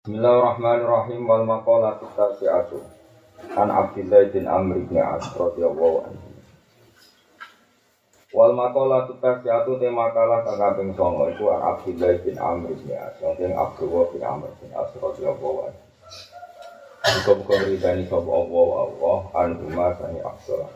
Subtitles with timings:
[0.00, 1.28] Bismillahirrahmanirrahim.
[1.28, 2.80] Wal maqalatu tasi'atu.
[3.52, 6.28] An Abdullah bin Amr bin As radhiyallahu anhu.
[8.32, 13.12] Wal maqalatu tasi'atu te makalah kang kaping 9 iku an Abdullah bin Amr bin As.
[13.20, 15.80] Sing Abdullah bin Amr bin As radhiyallahu anhu.
[17.04, 20.72] Muka-muka ridani sapa Allah Allah an umma sani Abdullah.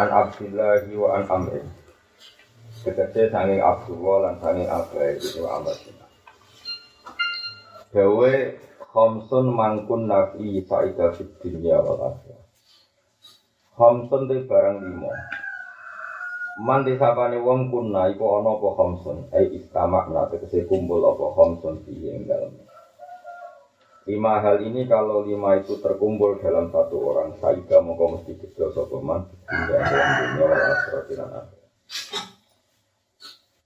[0.00, 1.60] An Abdullah wa an Amr.
[2.88, 5.76] Tegese sanging Abdullah lan sanging Abdullah itu Amr.
[5.76, 5.95] bin
[7.94, 8.32] Dawe
[8.96, 12.40] Khamsun mangkun nafi fa'idah fid dunya wal akhirah.
[14.48, 15.12] Barang limo.
[16.64, 19.28] Man disapane wong kunna iku ana apa khamsun?
[19.36, 22.56] Ai istamak na tegese kumpul apa khamsun ing dalem.
[24.08, 28.96] Lima hal ini kalau lima itu terkumpul dalam satu orang, saida mongko mesti gede sapa
[29.02, 29.28] man
[30.96, 31.52] akhirah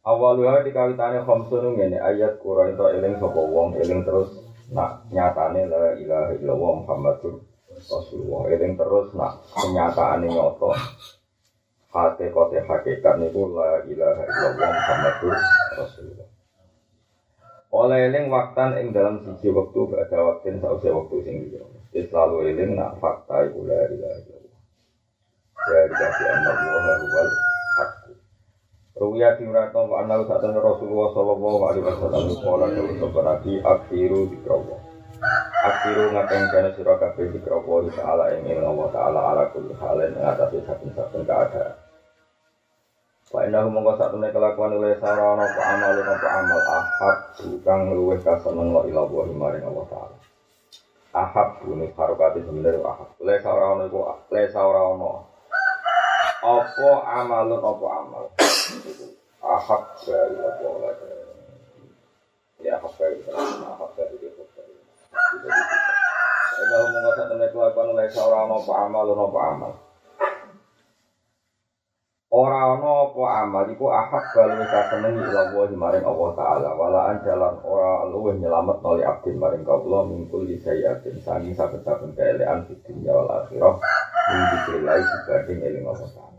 [0.01, 4.33] Awalnya dikawitane khamsun ngene ayat Quran itu eling sapa wong eling terus
[4.73, 8.49] nak nyatane la ilaha illallah Muhammadur Rasulullah.
[8.49, 10.73] Eling terus nak kenyataane nyoto
[11.93, 15.35] hati kote hakikat niku la ilaha illallah Muhammadur
[15.77, 16.29] Rasulullah.
[17.69, 21.61] Oleh eling waktan ing dalam siji waktu ada waktu sausi waktu sing liya.
[21.93, 24.59] Selalu eling nak fakta iku la ilaha illallah.
[25.61, 26.57] Dari kasih Allah
[27.05, 27.50] wal
[29.01, 34.77] Ruya timratno wa anna satan Rasulullah sallallahu alaihi wasallam qala dawu sapa nabi akhiru dikrawa.
[35.65, 40.21] Akhiru ngaten kana sira kabeh dikrawa ta'ala ing ing Allah taala ala kulli halin ing
[40.21, 41.81] atase saben-saben keadaan.
[43.33, 47.19] Wa inna hum mongko satune kelakuan oleh sarana apa amal apa amal ahab
[47.65, 50.17] kang luwih kaseneng wa ila wa maring Allah taala.
[51.17, 53.09] Ahab bune harokate sebenarnya ahab.
[53.25, 55.25] Le sarana iku le sarana
[56.45, 58.25] apa amalun apa amal
[59.41, 61.09] ahak dari apa lagi
[62.61, 64.45] ya ahak dari ahak dari itu
[66.61, 69.73] kalau mau nggak satu kelakuan oleh seorang apa amal apa amal.
[72.31, 76.69] Orang ono apa amal iku ahak balu kasenengi ila wa maring Allah taala.
[76.79, 82.71] Walaan jalan ora luwih nyelamet noli abdin maring kaula mingkul di sayatin sangi saben-saben keelean
[82.71, 83.75] di dunya wal akhirah
[84.31, 86.30] ing dikrilai dibanding eling Allah taala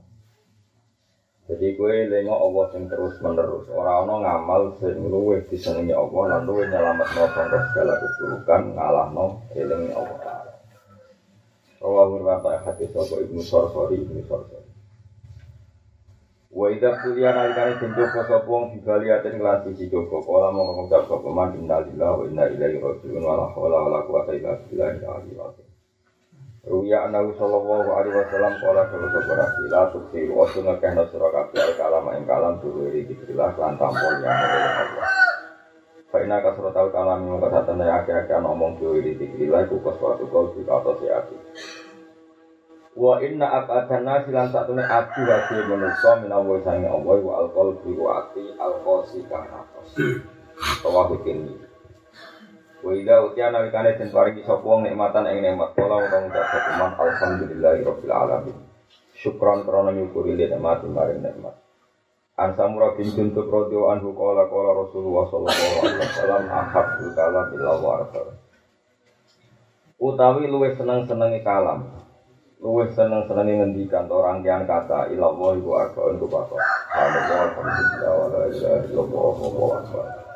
[1.50, 6.42] jadi gue lengok Allah yang terus menerus orang orang ngamal sing luwih disenengi Allah lan
[6.46, 10.54] luwih nyelamet no segala keburukan ngalah no eling Allah taala.
[11.82, 14.70] Rawahu riwayat hadis Ibnu Sarsari Ibnu Sarsari
[16.52, 21.08] Wa idza kuliah nalikane den joko sapa wong bibaliaten kelan siji joko kala mau ngucap
[21.08, 25.71] sapa man innalillahi wa inna ilaihi raji'un wa la haula wa la quwwata illa azim
[26.62, 32.06] Ruya anahu sallallahu alaihi wasallam kala kalau seberang sila tuksi waktu ngekehno surah kabeh kalam
[32.14, 35.10] ing kalam dulu iri dikrilah lan tampol yang Allah
[36.14, 40.54] Faina kasro tau kalam yang kata tanda akeh-akeh ngomong dulu iri dikrilah kukus waktu kau
[40.54, 41.38] juga atau siati
[42.92, 47.96] Wa inna abadan nasi lan satune adu hati manusia minawo sange Allah wa alqol bi
[47.96, 49.96] wa ati alqosi kang nafas.
[50.84, 51.56] Tawahu kini.
[52.82, 55.78] Wa idza utiya nalikane den paringi sapa wong nikmatan ing nikmat.
[55.78, 58.58] Kala ora ngucap sapa alhamdulillahirabbil alamin.
[59.14, 61.54] Syukran karena nyukuri nikmat maring nikmat.
[62.42, 67.74] An samura bin juntuk radhiyallahu anhu qala qala Rasulullah sallallahu alaihi wasallam ahabbul kalam illa
[67.78, 68.02] wa
[70.02, 71.86] Utawi luwih seneng-senenge kalam.
[72.58, 76.58] Luwih seneng seneng ngendikan orang yang kata ilallah ibu arba untuk apa
[76.94, 80.31] alhamdulillah wa la ilaha illallah wa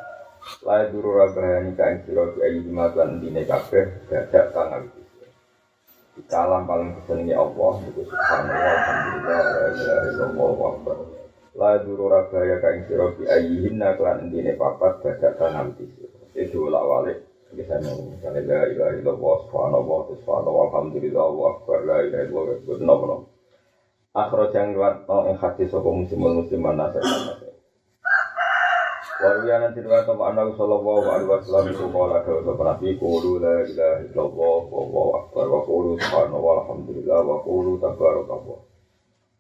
[0.66, 4.90] la duru rabahani kain siro bi ayi dimatuan dine kabeh dadak kang
[6.16, 10.98] di kalam paling disenengi Allah itu subhanallah alhamdulillah la ilaha illallah wa akbar.
[11.56, 15.74] La duru rabahaya kain siro bi ayi hinna kelan dine papat dadak kang
[16.38, 17.18] itu ulak walik
[17.56, 23.06] bisa misalnya la ilaha illallah subhanallah subhanallah alhamdulillah wa akbar la ilaha illallah wa nopo
[23.08, 23.18] nopo
[24.16, 27.55] akhraj yang riwayat no ing hadis sapa muslimun musliman nasir nasir
[29.26, 33.98] Warwiya nanti riwayat apa anda sallallahu alaihi wasallam itu kala ke nabi qulu la ilaha
[34.06, 38.60] illallah wa wa akbar wa qulu subhanallah alhamdulillah wa qulu tabarakallah.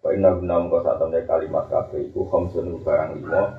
[0.02, 3.54] Fa inna guna mengko sak kalimat kabeh iku khamsun barang lima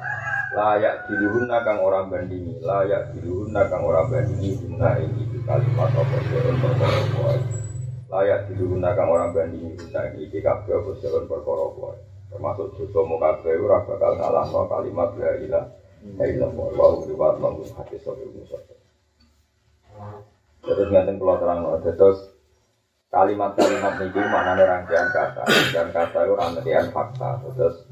[0.58, 6.56] layak diluhuna kang orang bandingi layak diluhuna kang orang bandingi guna ini kalimat apa sirun
[6.58, 7.00] perkara
[8.10, 11.66] layak diluhuna kang orang bandingi guna ini kabeh apa sirun perkara
[12.30, 18.00] termasuk juga mau kabeh ora bakal ngalah no kalimat la ilah wa riwayat manggung hadis
[18.06, 18.58] sabil musa
[20.62, 22.18] terus ngaten kula terang terus
[23.10, 25.42] kalimat-kalimat niki maknane rangkaian kata
[25.72, 27.86] dan kata itu rangkaian fakta terus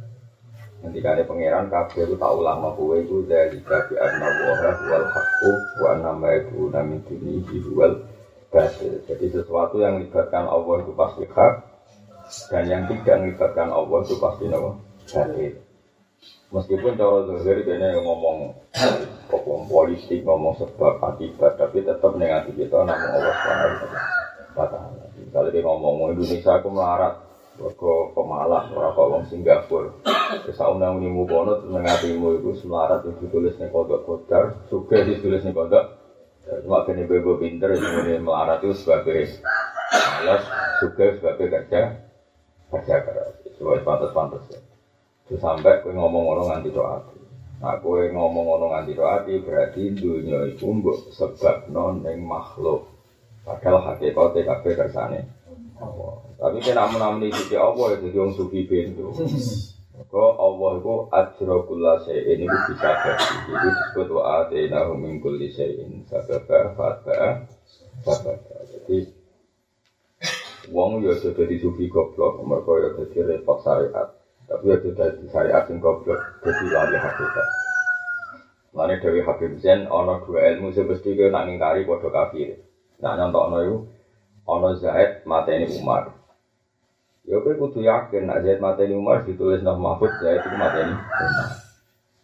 [0.84, 5.52] Ketika ada pangeran kabeh ku tau lama kowe iku dari kabi anna wa wal haqqu
[5.80, 7.00] wa nama itu nami
[7.72, 8.04] wal
[8.52, 9.00] batil.
[9.08, 11.54] Jadi sesuatu yang melibatkan Allah itu pasti hak
[12.52, 14.76] dan yang tidak melibatkan Allah itu pasti nama
[15.08, 15.63] batil.
[16.54, 18.54] Meskipun cara kayaknya yang ngomong
[19.26, 25.02] ngomong politik, ngomong sebab akibat, tapi tetap negatif kita namun Allah taala.
[25.34, 27.18] Kalau dia ngomong Indonesia aku melarat,
[28.14, 29.90] pemalas ora kok wong Singapura.
[30.46, 35.42] Wis undang unimu kono terus ngatimu iku semarat itu ditulis ning kodok kodar, suge ditulis
[35.42, 35.90] ning kodok.
[36.62, 39.42] Cuma kene bebo pinter ini melarat itu sebagai
[39.90, 40.42] malas,
[40.78, 41.98] suge sebagai kerja
[42.70, 43.42] kerja keras.
[43.42, 44.73] Sesuai pantas-pantas.
[45.34, 47.02] Terus sampai kowe ngomong ngono nganti doa.
[47.58, 52.86] Nah, kowe ngomong ngono nganti doa berarti dunia itu mbok sebab non ning makhluk.
[53.42, 55.26] Padahal hakikate kabeh kersane.
[56.38, 59.10] Tapi kena menamuni sisi Allah ya jadi orang sufi bentu.
[60.06, 66.06] Kok Allah itu ajrokulla syai'in itu bisa jadi Itu disebut wa atina min kulli syai'in
[66.06, 67.42] sababa sababa.
[68.70, 68.98] Jadi
[70.70, 74.14] Wong ya sudah di sufi goblok, mereka ya jadi repot syariat.
[74.44, 77.46] Tapi ya sudah di syariat yang goblok, jadi lari hakikat.
[78.74, 82.58] Lainnya Dewi Habib Zain, ono dua ilmu sebesti ke nak ngingkari bodoh kafir.
[83.00, 83.76] Nah nyontok ono itu,
[84.50, 86.10] ono Zaid mateni Umar.
[87.24, 91.48] Ya kowe kudu yakin nek Zaid mateni Umar ditulis nang Mahfud Zaid itu mateni Umar.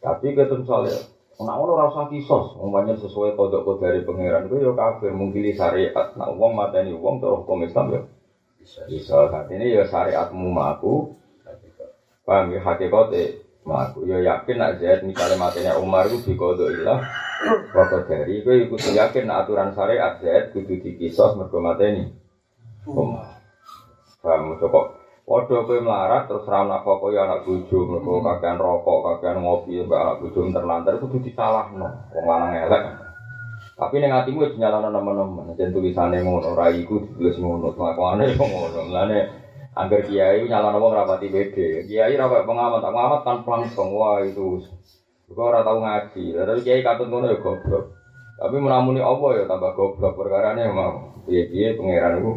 [0.03, 0.99] Tapi ketemu soalnya
[1.41, 5.57] Nah, ono ora usah kisos, umpamanya sesuai kodok kode dari pangeran itu ya kafir mungkili
[5.57, 6.13] syariat.
[6.13, 8.01] Nah, uang mateni uang terus hukum Islam ya
[8.61, 8.85] bisa.
[8.85, 11.17] Bisa saat ini ya syariatmu maku,
[12.31, 14.07] paham ya hakikate maku.
[14.07, 17.03] Ya yakin nak Zaid misalnya mateni Umar itu di kodok ilah,
[17.75, 22.07] Bapak dari itu ikut yakin nak aturan syariat Zaid kudu dikisos mergo mateni
[22.87, 23.43] Umar.
[24.23, 28.99] Paham kok Waduh kowe melarat terus ra nak kok ya anak bojo mergo kakean rokok,
[29.07, 31.87] kakean ngopi mbak anak bojo terlantar kudu disalahno.
[32.15, 32.83] Wong lanang elek.
[33.79, 35.55] Tapi ning atimu wis nyalano nemen-nemen.
[35.55, 38.91] Jen tulisane ngono, ra iku ditulis ngono, kelakuane yo ngono.
[39.71, 41.87] Angger kiai nyalano wong rapati pede.
[41.87, 44.67] Kiai ra kok pengamat, pengamat kan langsung wah itu.
[45.31, 46.35] Kok ora tau ngaji.
[46.35, 47.95] Lalu kiai katut ngono ya goblok.
[48.41, 51.15] Tapi menamuni Allah ya tambah goblok perkara ini mau.
[51.29, 52.33] Piye-piye pangeran iku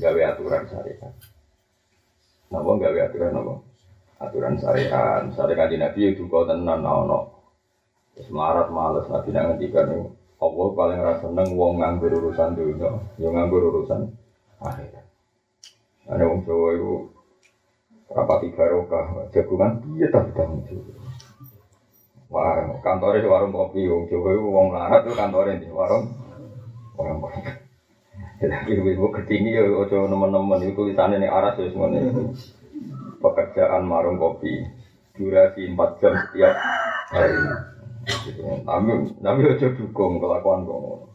[0.00, 1.12] gawe aturan syariat.
[2.48, 3.54] Napa gawe aturan napa?
[4.22, 5.20] Aturan syariat.
[5.28, 7.36] Misalnya kan Nabi itu kau tenan ono.
[8.16, 13.28] Terus melarat males Nabi nak ngendikan Allah paling rasa seneng wong nganggur urusan dunia, yo
[13.28, 14.08] nganggur urusan
[14.56, 15.09] akhirat.
[16.10, 16.92] Ada wong Jawa itu
[18.10, 20.58] rapati barokah, jagungan iya tapi tahu
[22.30, 26.10] Wah, kantornya warung kopi, wong Jawa itu wong melarat itu kantornya di warung
[26.98, 27.42] warung kopi.
[28.40, 32.32] Jadi ibu ketinggi ya ojo teman-teman itu tulisannya nih ya semuanya itu
[33.20, 34.64] pekerjaan marung kopi
[35.12, 36.54] durasi 4 jam setiap
[37.12, 37.36] hari.
[38.24, 38.40] Gitu.
[38.64, 38.90] Tapi
[39.20, 41.09] tapi ojo dukung kelakuan kamu.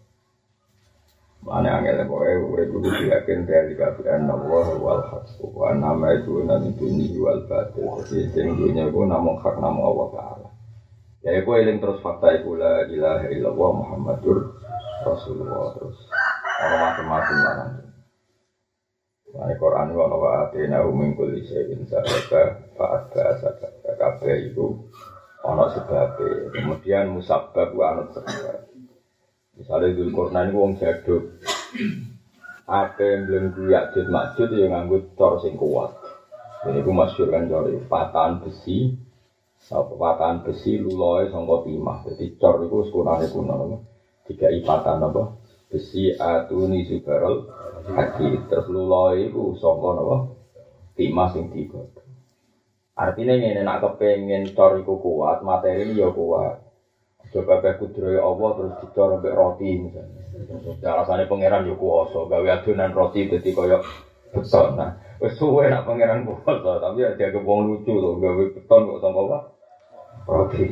[1.46, 6.74] Mana angel pokoknya urip kudu yakin dari kafiran Allah wal haq wa nama itu nanti
[6.74, 8.02] dunia wal batil.
[8.02, 10.50] Jadi sing dunia itu namun hak namun Allah taala.
[11.22, 14.58] Ya aku eling terus fakta itu la ilaha illallah Muhammadur
[15.06, 15.98] Rasulullah terus.
[16.66, 17.86] Ono macam-macam lah nanti.
[19.36, 24.66] Nah, Quran itu ono wa'atina uming kulli syai'in sababa fa'adba sababa kabeh itu
[25.46, 26.50] ono sebabnya.
[26.58, 28.75] Kemudian musabab wa anut sebab.
[29.56, 31.24] Misalnya di Quran itu wong jaduk.
[32.66, 35.94] Ada yang belum guyakjud makjud yang nganggut cor sing kuat.
[36.66, 38.98] Ini aku masyur kan cor patahan besi.
[39.70, 42.04] Patahan besi luloi sangka timah.
[42.10, 43.86] Jadi cor itu sekunane kuno.
[44.26, 45.46] Tiga ipatan apa?
[45.76, 47.52] besi atuni subarol
[47.92, 50.16] hadi terus luloi itu songko nopo
[50.96, 51.84] timah sing tiga
[52.96, 56.64] artinya ini nak kepengen cor iku kuat materi ini ya kuat
[57.34, 60.22] coba kayak kudroy Allah terus dicor sampai roti misalnya.
[60.84, 63.84] Ya, alasannya pangeran ya kuoso gawe adonan roti jadi koyok
[64.36, 64.70] beton.
[64.78, 65.00] Nah
[65.40, 69.38] suwe nak pangeran kuoso tapi ya dia kebong lucu loh gawe beton kok sama apa?
[70.26, 70.64] Roti.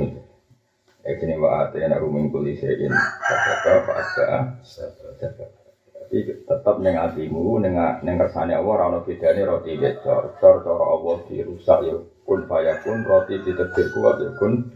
[1.03, 2.88] Ekini wa atena rumin kuli sein
[3.27, 6.17] Sadaka fa'asa Tapi
[6.48, 11.79] tetap neng atimu Neng, neng kersane Allah Rana bedanya roti becor Cor cor Allah dirusak
[11.83, 14.72] ya Kun fayakun Roti ditetir kuat ya kun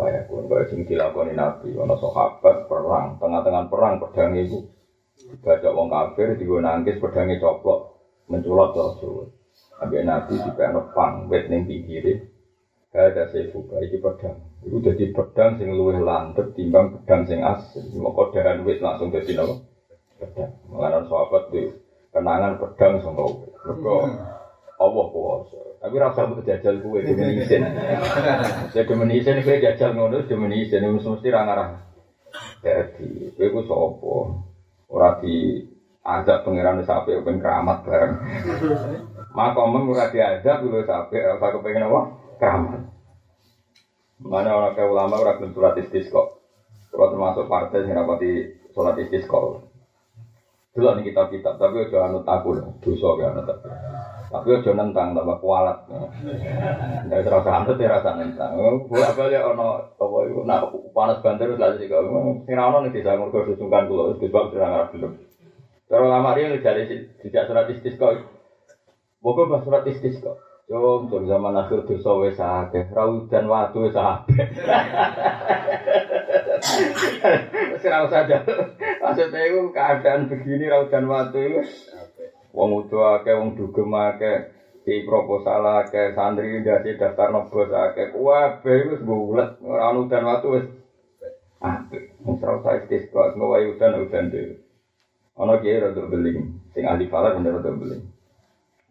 [0.00, 4.64] Fayakun Kaya sing dilakoni nabi Wana sahabat perang Tengah-tengah perang pedang itu.
[5.44, 8.00] Baca wong kafir Digo nangkis pedangnya coplok
[8.32, 9.28] Menculot Rasul.
[9.84, 12.24] Ambil nabi Di pang Wet neng pinggirnya.
[12.90, 14.40] Ada sefuka Ini pedang.
[14.66, 17.86] Iku jadi pedang sing luwih landep timbang pedang sing asli.
[17.94, 19.62] Maka dahan wit langsung jadi nopo
[20.18, 20.58] pedang.
[20.66, 21.70] Mengenai sahabat di
[22.10, 23.24] kenangan pedang sangka.
[23.62, 23.94] Mereka
[24.80, 25.60] Allah kuasa.
[25.84, 27.60] Tapi rasa mbok jajal kuwe demen isin.
[28.72, 31.68] Saya demen isin kowe jajal ngono demen isin mesti ra ngarah.
[32.64, 34.14] Dadi kowe ku sapa?
[34.90, 35.60] Ora di
[36.00, 38.12] azab pangeran wis apik ben keramat bareng.
[39.36, 42.00] Maka mem ora diazab wis apik ora kepengen apa?
[42.40, 42.80] Keramat.
[44.20, 46.24] Mana orang kayak ulama ora gelem surat istisqa.
[46.90, 49.60] Kalau termasuk partai yang rapati sholat istisqa.
[50.70, 53.66] Dulu nih kitab-kitab, tapi ojo anut aku dosa ya anut aku.
[54.30, 55.90] Tapi ojo nentang, tambah kualat.
[57.10, 58.54] Nggak terasa anut ya rasa nentang.
[58.86, 60.62] Gue apa ya ono apa itu, nah
[60.94, 62.38] panas banter lah sih kalau.
[62.46, 65.12] Sing ono nih bisa ngurus susungkan dulu, terus sebab sudah ngarep belum.
[65.90, 68.22] Kalau lama dia dari sejak surat istisqa,
[69.18, 70.38] pokoknya bahas surat istisqa.
[70.70, 74.46] Jom, jom zaman akhir dosa wis akeh, rau dan watu wis akeh.
[77.82, 78.38] Saja.
[79.02, 81.66] Maksudnya itu keadaan begini rau dan watu itu.
[82.50, 84.50] Wong udo akeh, wong dugem akeh,
[84.82, 90.58] di proposal akeh, santri dasi daftar nobos akeh, kabeh wis bulet, ora ono udan watu
[90.58, 90.66] wis
[91.62, 92.10] apik.
[92.26, 94.54] Wong serau saya istisqa, ngawai udan udan dhewe.
[95.38, 96.38] Ono kiai rada beling,
[96.74, 98.02] sing ahli falak bener rada beling.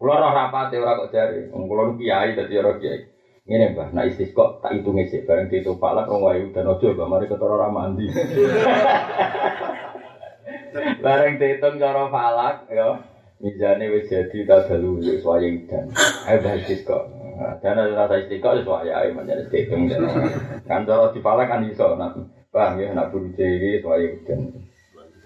[0.00, 3.00] Kulo ora rapate ora kok jare, wong kulo kiai dadi ora kiai.
[3.44, 7.06] Ngene Mbah, nek istisqa tak hitung sik bareng ditu falak wong wae udan aja Mbah,
[7.08, 8.06] mari ketara ora mandi.
[11.04, 13.09] Bareng dihitung cara falak ya.
[13.40, 15.88] Mizane wis jadi ta dalu wis wae udan.
[16.28, 16.98] Ayo Mbah istisqa.
[17.64, 19.88] Dan ada rasa istiqo wis wae ae menjadi dihitung.
[20.68, 22.20] Kan cara dipalak kan iso nak
[22.50, 24.52] Paham ya, nak buru cewek wae udan.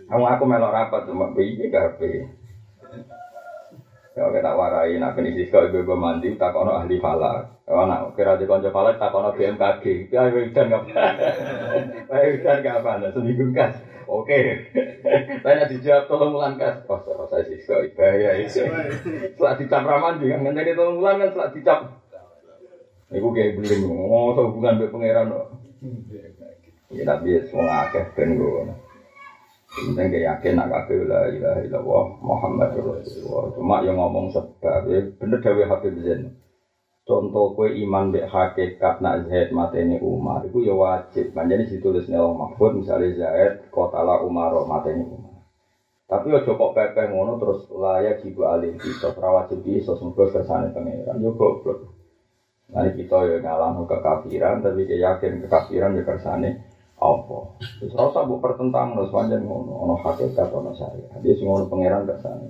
[0.06, 2.30] Kamu aku melok rapat cuma piye karepe.
[4.14, 7.66] Ya kita warai nak kene istiqo ibu mandi takono ahli falak.
[7.66, 10.14] Oh, nak kira di konco falak takono BMKG.
[10.14, 11.02] Ya udan enggak apa.
[12.14, 13.74] Ayo udan enggak apa, nah, seminggu kas.
[14.14, 14.70] Oke.
[15.42, 16.86] Tanya dijawab tolong ulang kas.
[16.86, 18.62] Oh, saya sih kok bahaya itu.
[19.34, 21.80] Setelah dicap ramandi kan ngenteni tolong ulang kan setelah dicap.
[23.14, 25.30] Iku kayak beling, oh hubungan be pangeran.
[26.94, 28.74] Ya tapi semua akeh ben ngono.
[29.74, 33.50] Penting kayak yakin nak kabeh la ilaha illallah Muhammad Rasulullah.
[33.58, 36.30] Cuma yang ngomong sebab ya bener dawe Habib Zain.
[37.04, 41.36] Contoh kue iman dek hakikat nak Zaid mateni Umar, itu ya wajib.
[41.36, 45.44] Manjani ditulis nih Mahfud misalnya Zaid kotala Umar mateni Umar.
[46.08, 51.20] Tapi ojo kok pepeh ngono terus layak jiwa alih kita, wajib bisa semoga kersane pangeran.
[51.20, 51.80] Yo goblok.
[52.72, 56.56] Nanti kita ya ngalang kekafiran, tapi dia yakin kekafiran ya kersane
[56.96, 57.38] apa?
[57.80, 61.20] Terus rasa bu pertentang terus panjang ngono, ono hakikat ono syariat.
[61.20, 62.48] Dia semua pangeran kersane.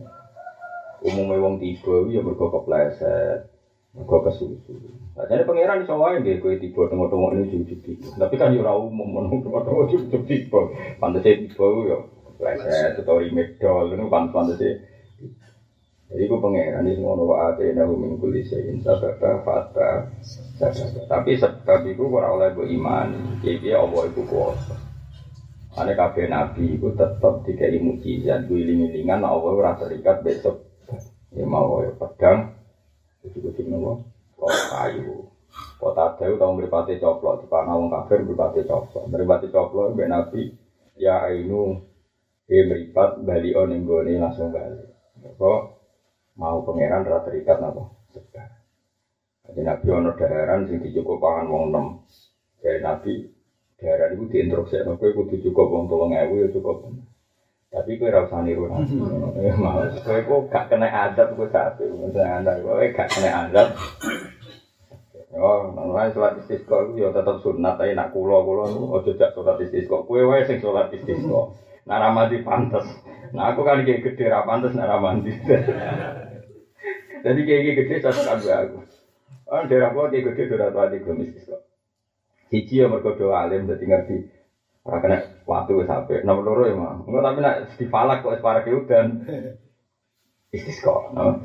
[1.02, 3.53] Umumnya wong tiba ya mergo kepleset,
[3.94, 4.74] mergo kesusu.
[5.14, 8.08] Nah, jadi pangeran iso wae nggih kowe tiba tengok-tengok ini ujug tiba.
[8.18, 10.60] Tapi kan yo umum ngono tengok-tengok ujug tiba.
[10.98, 11.98] Pantese tiba yo
[12.34, 14.70] kepleset atau imedol itu pantes-pantese
[16.14, 20.06] jadi aku pangeran ini semua wa ate nahu min kulli shay'in sababa fata.
[21.10, 23.08] Tapi sebab itu ora oleh mbok iman.
[23.42, 24.78] Iki Allah iku kuwasa.
[25.74, 30.62] Ane kabeh nabi iku tetep dikai mukjizat kuwi iling-ilingan Allah ora terikat besok.
[31.34, 32.53] Ya mau ya pedang
[33.24, 34.04] kucing-kucing nopo
[34.36, 35.24] kok kayu.
[35.80, 39.06] Kota Dewi tahu meripati coplok, di panah wong kafir meripati coplok.
[39.06, 40.42] Meripati coplok, mbak Nabi,
[40.98, 41.78] ya ainu,
[42.44, 43.70] dia meripat, bali on
[44.18, 44.90] langsung balik.
[45.38, 45.60] Kok
[46.34, 48.50] mau pangeran rata terikat napa sedar
[49.46, 51.86] jadi nabi ono daharan sing dicukup pangan wong enam
[52.58, 53.30] jadi nabi
[53.78, 56.90] daharan itu diinstruksi nabi kudu cukup wong tolong ewu ya cukup
[57.74, 62.52] tapi kue rasa niru nabi mau kue kok gak kena adab kue satu misalnya anda
[62.62, 63.74] kue gak kena adab
[65.34, 69.58] Oh, nang sholat istisqa itu ya tetap sunat, tapi nak kulo kulo ojo jak sholat
[69.66, 70.06] istisqa.
[70.06, 71.50] Kue wae sing sholat istisqa.
[71.90, 72.86] Nak ramadi pantes.
[73.34, 75.34] Nah aku kan kayak gede rapantes nak ramadi.
[77.26, 78.78] Jadi kayak gede satu kado aku.
[79.50, 81.58] Kan daerah gua kayak gede daerah tua di belum istisqa.
[82.54, 84.16] Cici ya mereka doa alim jadi ngerti.
[84.84, 85.16] Ora kena
[85.48, 86.20] waktu wis sampe.
[86.20, 87.00] Nomor loro ya mah.
[87.08, 89.06] Enggak tapi nak di falak kok para udan.
[90.52, 90.94] Istisqa.
[91.16, 91.40] No?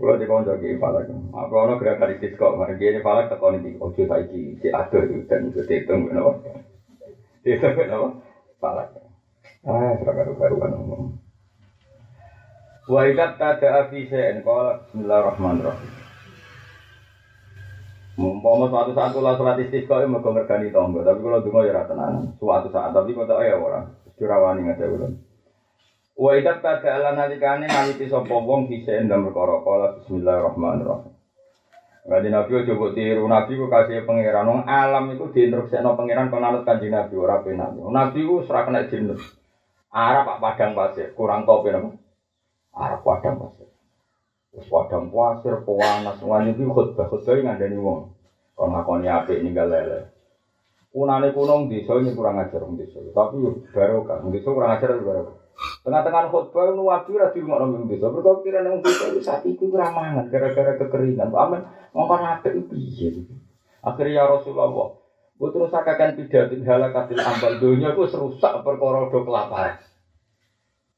[0.00, 1.12] Kalau di konco ki falak.
[1.12, 2.56] Apa ono gerakan istisqa.
[2.56, 6.40] Mari dia falak tekoni di ojo saiki di ado udan itu dihitung kenapa?
[7.44, 8.08] Dihitung kenapa?
[8.56, 8.88] Falak.
[9.62, 11.02] Ah, seragam baru-baruan ngomong.
[12.88, 16.11] Wa idat tada afi sen qala bismillahirrahmanirrahim.
[18.22, 21.90] Mumpama suatu saat kula salat istisqa ya mergo ngergani tangga, tapi kula donga ya ora
[21.90, 22.38] tenan.
[22.38, 23.82] Suatu saat tapi kok ya ora.
[24.14, 25.18] Dirawani ngate ulun.
[26.14, 31.10] Wa idat tada ala nalikane naliti sapa wong bisa ndang perkara bismillahirrahmanirrahim.
[32.06, 36.62] Nabi ojo mbok tiru, Nabi ku kasih pangeran wong alam iku diinstruksikno pangeran kon anut
[36.62, 37.74] kanji Nabi ora penak.
[37.74, 39.22] Nabi ku ora kena jinus.
[39.90, 41.92] Arab pak padang pasir, kurang topi napa?
[42.72, 43.68] Arab padang pasir.
[44.52, 48.11] Terus padang pasir, pewanas, semuanya itu khutbah, khutbah yang ada nih wong.
[48.62, 50.06] Kalau ngakoni apik ninggal lele.
[50.94, 53.02] Kunane kuno desa ini kurang ajar wong desa.
[53.02, 55.34] Tapi yo barokah, wong desa kurang ajar barokah.
[55.82, 58.06] Tengah-tengah khutbah nu wabi ra dirungokno wong desa.
[58.06, 61.34] Mergo kira nang desa itu saat itu kurang mangan gara-gara kekeringan.
[61.34, 63.10] Aman ngongkon apik itu piye.
[63.82, 64.94] Akhirnya ya Rasulullah,
[65.34, 69.74] Gue terus akan pidatin halakatil ambal dunia gue serusak perkara do kelaparan.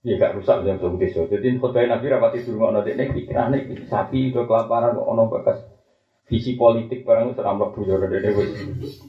[0.04, 1.24] Iya gak rusak yang belum desa.
[1.24, 3.56] Jadi khutbah Nabi rapati dulu ngono dek nek pikiran
[3.88, 5.73] sapi do kelaparan kok ono bekas
[6.28, 8.00] visi politik barang itu seram lebu ya
[8.32, 9.00] wis.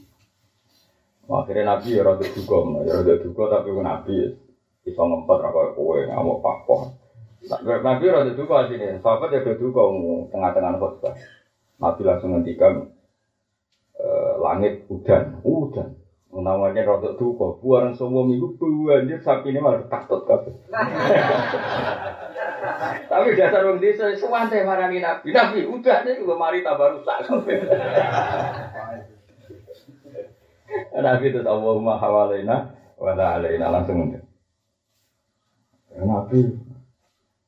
[1.26, 4.14] Akhirnya Nabi ya rada duga, ya rada duga tapi Nabi
[4.86, 6.94] bisa ngempet ra koyo kowe ngamuk pakoh.
[7.66, 9.82] Nabi rada duga sini, sahabat ya rada duga
[10.30, 11.14] tengah-tengah khutbah.
[11.82, 12.94] Nabi langsung ngendikan
[13.98, 15.98] eh, langit udan, udan.
[16.36, 20.52] Namanya rada duka, buaran semua minggu banjir sapi ini malah takut kabeh.
[23.06, 25.30] Tapi dasar wong desa suwante marani Nabi.
[25.32, 27.26] Nabi udah nih juga mari tambah rusak.
[30.96, 34.16] Nabi itu Allahumma hawalaina wa la alaina langsung.
[35.96, 36.38] Nabi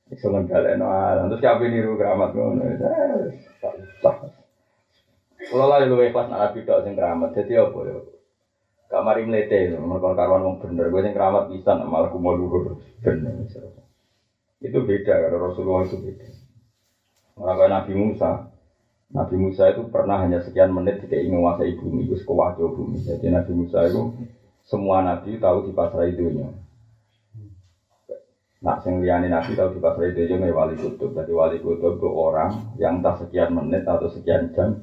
[0.09, 1.29] iso nggalekno alam.
[1.33, 2.63] Terus kabeh niru keramat ngono.
[5.49, 7.37] Kalau lah lu ikhlas Nabi tok sing keramat.
[7.37, 7.97] Jadi apa ya?
[8.89, 10.89] Gak mari mlete, mereka karuan wong bener.
[10.89, 12.81] Gue sing keramat bisa malah kumo luhur.
[13.05, 13.45] Bener.
[14.59, 16.27] Itu beda kalau Rasulullah itu beda.
[17.39, 18.51] Maka Nabi Musa,
[19.15, 22.99] Nabi Musa itu pernah hanya sekian menit tidak ingin menguasai bumi, itu sekewajo bumi.
[23.07, 24.11] Jadi Nabi Musa itu
[24.67, 26.51] semua Nabi tahu di pasar dunia.
[28.59, 31.15] Nah, sing liyane Nabi tahu di pasar itu juga wali kutub.
[31.15, 34.75] Jadi wali kutub itu orang yang tak sekian menit atau sekian jam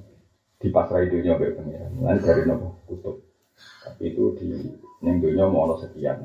[0.55, 1.91] di pasar dunia kayak pengiran.
[2.23, 3.19] Dari nopo kutub.
[3.83, 4.47] Tapi itu di
[5.03, 6.23] neng dunia mau ono sekian.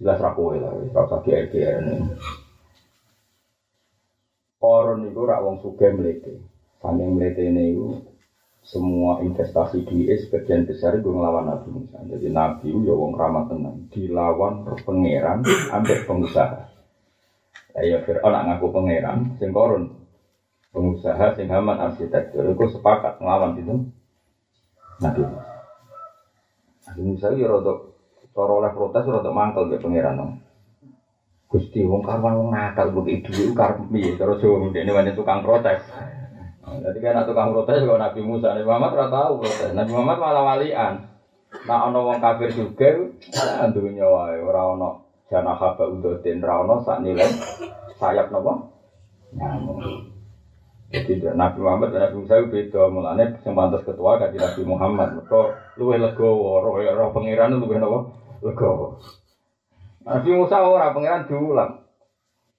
[0.00, 1.96] Jelas rakowe lah, sakit RGR ini.
[4.56, 6.40] Koron itu rak wong sugih mlete.
[6.80, 8.00] Saking mlete itu
[8.66, 12.02] semua investasi di sebagian besar itu ngelawan Nabi Musa.
[12.02, 16.66] Jadi Nabi itu ya wong ramah tenang, dilawan pangeran ambek pengusaha.
[17.76, 19.92] Ayo Fir'aun ngaku pangeran, sing koron
[20.72, 23.84] pengusaha sing haman arsitektur itu sepakat ngelawan itu
[24.98, 25.22] Nabi.
[26.90, 27.72] Nabi Musa ya rada
[28.34, 30.40] cara oleh protes rada mangkel ke pangeran.
[31.56, 35.40] Gusti wong karwan wong nakal kok itu itu karep piye terus wong ini banyak tukang
[35.40, 35.80] protes.
[36.60, 39.72] Nah, Jadi kan tukang protes kalau Nabi Musa, Nabi Muhammad ora tahu protes.
[39.72, 40.94] Nabi Muhammad malah walian.
[41.64, 42.92] Nah ana wong kafir juga
[43.72, 45.00] dunya wae ora ana
[45.32, 47.32] jana haba udotin ora ana sak nilai
[47.96, 48.52] sayap napa?
[49.32, 49.80] Nyamuk.
[50.92, 55.08] Jadi Nabi Muhammad dan Nabi Musa beda mulane sing pantes ketua kanthi Nabi Muhammad.
[55.16, 55.40] Mereka
[55.80, 58.12] luwih legowo, roh pangeran luwih napa?
[58.44, 59.00] Legowo.
[60.06, 61.82] Nabi Musa ora pangeran diulang.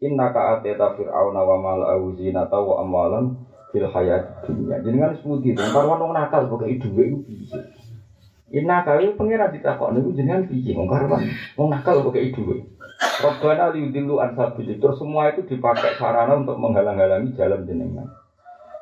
[0.03, 3.39] Inna ka ateta fir'auna wa mala'u zinata wa amwalan
[3.71, 4.83] fil hayat dunya.
[4.83, 7.59] Jenengan sebuti to, karwan wong nakal pokoke dhuwit iku piye.
[8.51, 11.23] Inna ka iki pangeran ditakok niku jenengan piye wong karwan
[11.55, 12.67] wong nakal pokoke dhuwit.
[13.23, 14.67] Robbana liudilu an sabil.
[14.77, 18.11] Terus semua itu dipakai sarana untuk menghalang-halangi jalan jenengan.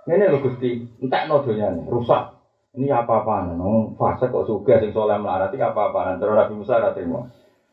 [0.10, 2.34] Ini lho Gusti, entek no donyane, rusak.
[2.76, 6.20] Ini apa-apaan, no, fase kok suga sing soleh melarat iki apa-apaan.
[6.20, 7.24] Terus Nabi Musa terima.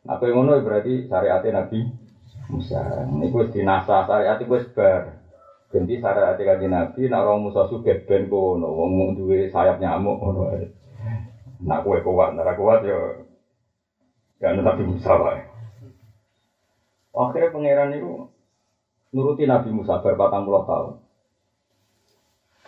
[0.02, 1.78] Nah, kowe ngono berarti syariatnya Nabi
[2.50, 3.06] Musa.
[3.06, 5.22] Ini wis dinasa syariat iku wis bar.
[5.70, 10.42] Ganti syariat kanjeng Nabi nek orang Musa sugih ben kono, wong duwe sayap nyamuk ngono.
[11.62, 12.02] Nak kuat,
[12.34, 12.98] ora kuat yo
[14.42, 15.38] ya Nabi Musa wae.
[17.14, 18.26] Akhirnya pangeran itu
[19.14, 20.94] nuruti Nabi Musa bar 40 tahun.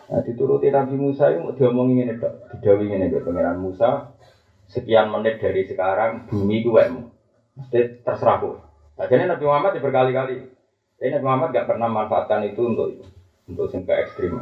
[0.05, 2.53] Nah, dituruti Nabi Musa itu diomongin ini, dok.
[2.53, 3.09] Didawi ini.
[3.09, 4.13] Pangeran Musa,
[4.69, 7.14] sekian menit dari sekarang, bumi itu wemu.
[7.55, 8.57] Mesti terserah kok.
[8.99, 10.37] Nah, jadi Nabi Muhammad ya berkali-kali.
[10.99, 12.89] Tapi Nabi Muhammad gak pernah manfaatkan itu untuk.
[13.45, 14.41] Untuk sampai ekstrim.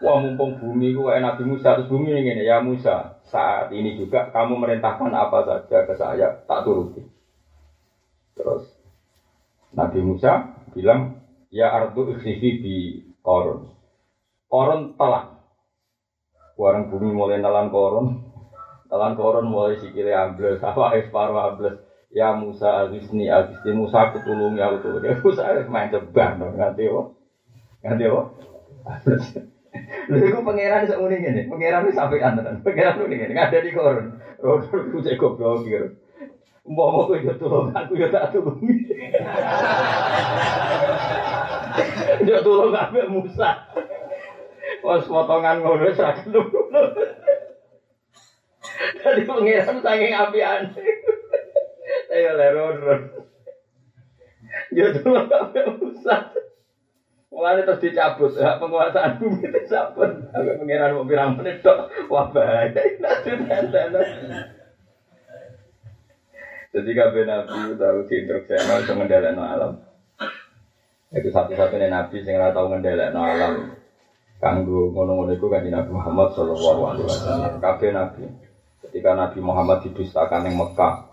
[0.00, 1.76] Wah mumpung bumi itu kayak Nabi Musa.
[1.76, 3.20] Terus bumi ini ya Musa.
[3.28, 7.04] Saat ini juga kamu merintahkan apa saja ke saya, tak turuti.
[8.32, 8.64] Terus
[9.76, 11.20] Nabi Musa bilang,
[11.52, 12.76] ya ardu ikhsifi bi
[13.20, 13.68] korun.
[14.48, 15.36] Korun telan.
[16.56, 18.24] Warang bumi mulai nelan korun.
[18.88, 21.89] Telan korun mulai sikile ambles, apa separuh ambles.
[22.10, 24.98] Ya Musa agisni agisni Musa aku tulung ya aku.
[24.98, 27.02] Ya Musa main ceban dong nganti apa?
[27.86, 28.22] Nganti apa?
[30.10, 31.40] Lha iku pangeran sak ngene ngene.
[31.46, 32.66] Pangeran wis sampai antenan.
[32.66, 33.32] Pangeran ngene ngene.
[33.38, 34.18] Ngada di korun.
[34.42, 35.94] Rodo ku cek goblok iki.
[36.66, 38.58] Mbok kok yo tulung aku yo tak tulung.
[42.26, 42.74] Yo tulung
[43.14, 43.70] Musa.
[44.82, 46.50] Wes potongan ngono wis ra gelem.
[48.98, 50.74] Tadi pangeran saking apian.
[52.10, 52.76] Ayo leron.
[54.74, 56.34] Yo tulung kabeh Musa.
[57.30, 60.10] Mulane terus dicabut, hak penguasaan bumi dicabut.
[60.34, 61.86] Agak pengiran mau pirang menit tok.
[62.10, 62.74] Wah bahaya.
[66.70, 69.72] Jadi kabeh nabi tahu diinstruksi untuk ngendhalekno alam.
[71.10, 73.54] Itu satu-satunya nabi sing ora tau ngendhalekno alam.
[74.40, 77.60] Kanggo ngono-ngono iku kanjeng Nabi Muhammad sallallahu alaihi wasallam.
[77.60, 78.24] Kabeh nabi.
[78.80, 81.09] Ketika Nabi Muhammad didustakan yang Mekah,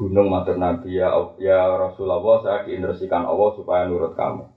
[0.00, 4.48] gunung matur Nabi ya, ya Rasulullah saya diinstruksikan Allah supaya nurut kamu.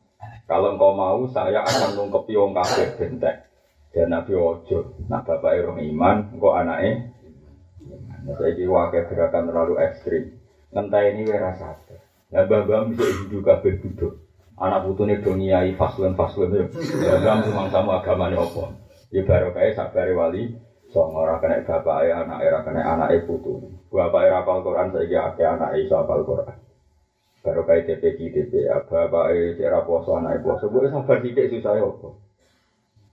[0.48, 3.52] Kalau engkau mau, saya akan nungkepi wong kafir bentek.
[3.92, 7.12] Dan Nabi Ojo, nah bapak Irung Iman, engkau anaknya.
[8.24, 10.24] Nah, saya ini wakil gerakan terlalu ekstrim.
[10.72, 12.00] Ngentai ini wira sadar.
[12.32, 14.24] Nah, bapak bisa hidup kafir duduk.
[14.58, 16.66] Anak putune do ngiyai faslun faslun ya.
[17.20, 18.80] Bang memang sama agamane apa.
[19.12, 20.56] Ya baru kayak sabar wali
[20.94, 23.58] songo ora kena bapak anak era kena anak putu.
[23.90, 26.54] Bapak era apal Quran saiki akeh anak iso apal Quran.
[27.44, 30.70] Baru kayak TPG TP apa apa eh cara puasa anak puasa.
[30.70, 32.10] Gue sabar sedikit susah ya apa?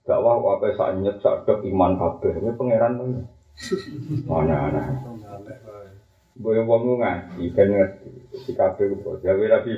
[0.07, 2.39] Gak wah apa saat nyet saat iman kabeh.
[2.39, 3.09] Ini pangeran tuh
[4.31, 4.83] mana mana
[6.41, 8.11] gue mau ngaji kan ngerti.
[8.45, 9.73] Si kabeh gue jaga rapi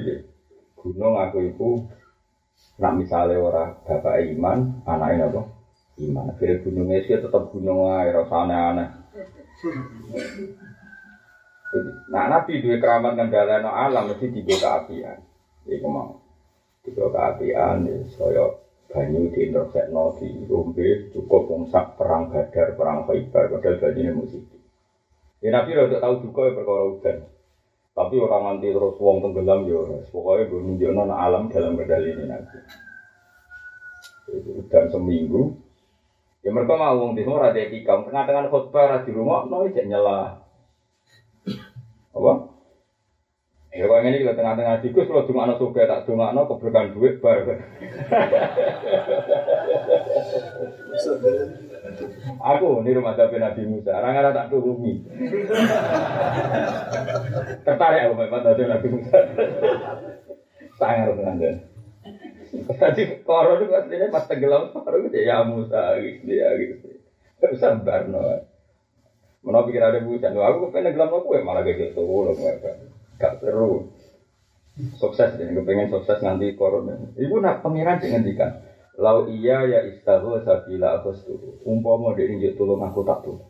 [0.77, 1.71] gunung aku itu
[2.79, 5.62] nak misalnya orang bapak iman anaknya apa
[6.01, 8.89] iman akhirnya gunungnya sih tetap gunung air rasa aneh-aneh
[12.13, 15.25] Nah, Nabi dua keramat ngendaleno alam mesti tiga keapian.
[15.65, 16.21] Iku mau
[16.85, 18.45] tiga keapian ya saya
[18.93, 24.45] banyu di intersekno di rombe cukup ngsak perang badar perang khaybar padahal banyune musik.
[25.41, 27.19] Ya Nabi rada tahu juga ya perkara udan.
[27.93, 29.81] Tapi orang nanti terus wong tenggelam ya
[30.13, 32.25] pokoknya gue nunjukno alam dalam kendali ini.
[34.29, 35.72] Itu udan seminggu.
[36.43, 40.43] Ya mereka mau wong di semua ada etika, tengah-tengah khutbah di rumah, no, nyela
[42.13, 42.33] apa?
[43.73, 47.41] Ya kok ini kita tengah-tengah tikus kalau anak suka tak anak keberkahan duit bar.
[52.53, 55.01] Aku di rumah tapi Nabi Musa, orang ada tak turuni.
[57.65, 59.19] Tertarik aku memang Nabi Musa.
[60.77, 61.72] Sangat dengan
[62.53, 67.01] Tadi koron itu aslinya pas tenggelam baru gitu ya Musa gitu ya gitu.
[67.57, 68.21] Sabar no.
[69.43, 72.31] Mana pikir ada bujan, aku kepengen gelam aku ya malah kayak gitu, loh
[73.19, 73.91] gak seru.
[75.03, 76.95] Sukses deh, kepengen sukses nanti corona.
[77.19, 78.63] Ibu nak pangeran sih ngendikan,
[79.03, 81.59] lau iya ya istahu sabila aku setuju.
[81.67, 83.43] Umpama dia nunjuk tolong aku tak tuh.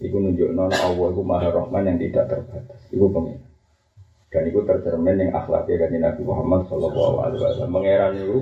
[0.00, 2.80] Ibu nunjuk nona Allah, ibu maha rahman yang tidak terbatas.
[2.88, 3.44] Ibu pengen.
[4.34, 7.78] Dan itu tercermin yang akhlaknya kan Nabi Muhammad Shallallahu Alaihi Wasallam.
[8.18, 8.38] Itu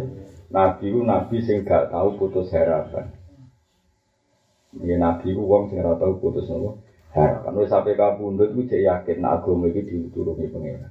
[0.49, 3.13] Nabi itu Nabi sing gak tahu putus harapan.
[4.81, 6.81] Ya nabi ku wong sing ora tau putus nopo.
[7.13, 10.89] Harapan wis sampe kabundut ku cek yakin nek agama iki diturunke pangeran.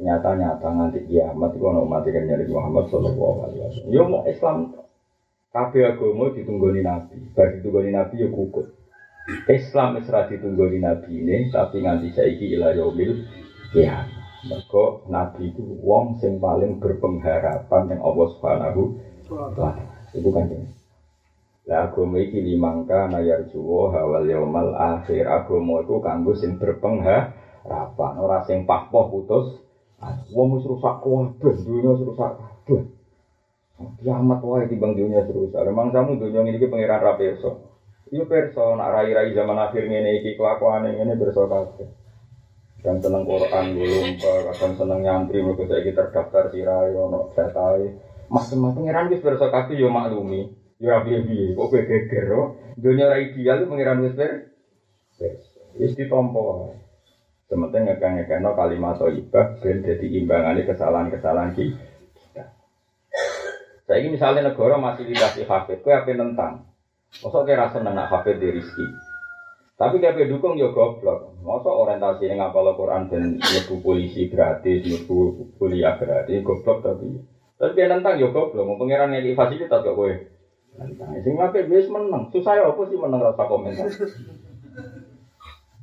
[0.00, 3.92] Nyata-nyata nganti kiamat iku ana umat kan nyari Muhammad sallallahu alaihi wasallam.
[3.92, 4.56] Yo mau Islam
[5.52, 7.20] kabeh agama ditunggoni nabi.
[7.36, 8.72] Bar ditunggoni nabi yo kukut.
[9.44, 13.28] Islam wis nabi ini tapi nganti saiki ila yaumil
[13.70, 14.20] kiamat.
[14.40, 18.82] Mergo nabi itu wong sing paling berpengharapan yang Allah Subhanahu
[19.28, 19.70] wa.
[20.16, 20.64] Itu kan ini.
[21.68, 28.42] Lah agama iki limangka nayar juwo hawal yaumal akhir agama iku kanggo sing berpengharapan ora
[28.48, 29.60] sing pahpoh putus.
[30.32, 32.88] Wong wis rusak kabeh, dunya rusak kabeh.
[34.00, 35.60] Kiamat wae timbang dunya rusak.
[35.68, 37.60] Memang kamu ngene iki pangeran ra perso.
[38.08, 41.99] Iya perso nak rai-rai zaman akhir ngene iki kelakuane ngene perso kabeh.
[42.80, 47.92] Dan seneng Quran belum, kadang seneng nyantri mergo saiki terdaftar sirai ono datae.
[48.32, 50.48] Mas-mas pangeran wis perso kabeh yo maklumi.
[50.80, 52.56] Ya piye-piye, kok kowe geger oh.
[52.80, 54.48] Dunia ra ideal pengiran wis ber.
[55.76, 56.72] Wis ditompo.
[57.52, 61.52] Sementing ngekang-ngekangno kalimat thayyibah ben dadi imbangane kesalahan-kesalahan.
[63.90, 66.70] Saya ini misalnya negara masih dikasih hafid, kue apa nentang?
[67.26, 68.86] Masa kira seneng nak hafid di rizki?
[69.80, 71.40] Tapi kayak dukung ya goblok.
[71.40, 77.16] Masa orientasi yang ngapal Quran dan nyebu polisi gratis, nyebu kuliah gratis, goblok tapi.
[77.56, 78.60] Tapi dia nentang ya goblok.
[78.60, 80.28] Mau pengiran yang fasilitas gak kue.
[80.76, 82.28] Nah, sing ngapik wis menang.
[82.28, 83.88] Susah ya apa sih menang rasa komentar.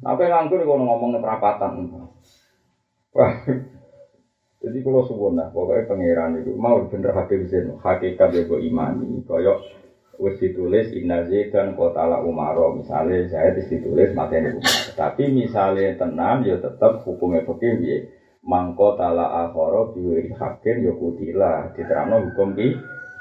[0.05, 1.71] Apa yang nganggur kalau ngomong keterapatan.
[3.17, 3.33] Wah,
[4.61, 9.25] jadi kalau suwun lah, pokoknya pangeran itu mau bener habis zin, hakikat ya gue imani,
[9.25, 9.57] koyok
[10.17, 14.77] wis ditulis inna dan kota la umaro, misalnya saya ditulis materi umar.
[14.97, 17.97] Tapi misalnya tenan ya tetap hukumnya begini, ya.
[18.41, 22.69] mangko tala akhoro biwiri hakim ya kutila, diterangno hukum ki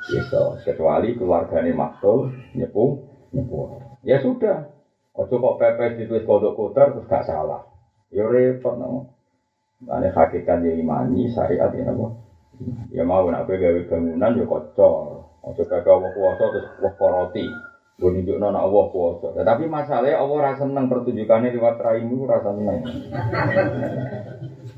[0.06, 3.00] Bisa, kecuali keluarganya maktul, nyepu,
[3.34, 3.74] nyepu.
[4.06, 4.70] Ya sudah,
[5.16, 7.66] ojo kok pepes ditulis kodok kotor terus gak salah.
[8.14, 9.16] Ya repot no.
[9.88, 12.22] Ane hakikat ya imani, syariat ya nopo.
[12.92, 15.15] Ya mau nak gawe bangunan ya kocor.
[15.46, 17.46] Ojo kagak Allah kuasa terus wah koroti.
[17.96, 19.26] Gue nunjukno nak Allah kuasa.
[19.38, 22.82] Ya, tapi masalahnya Allah rasa seneng pertunjukannya lewat raimu rasa seneng.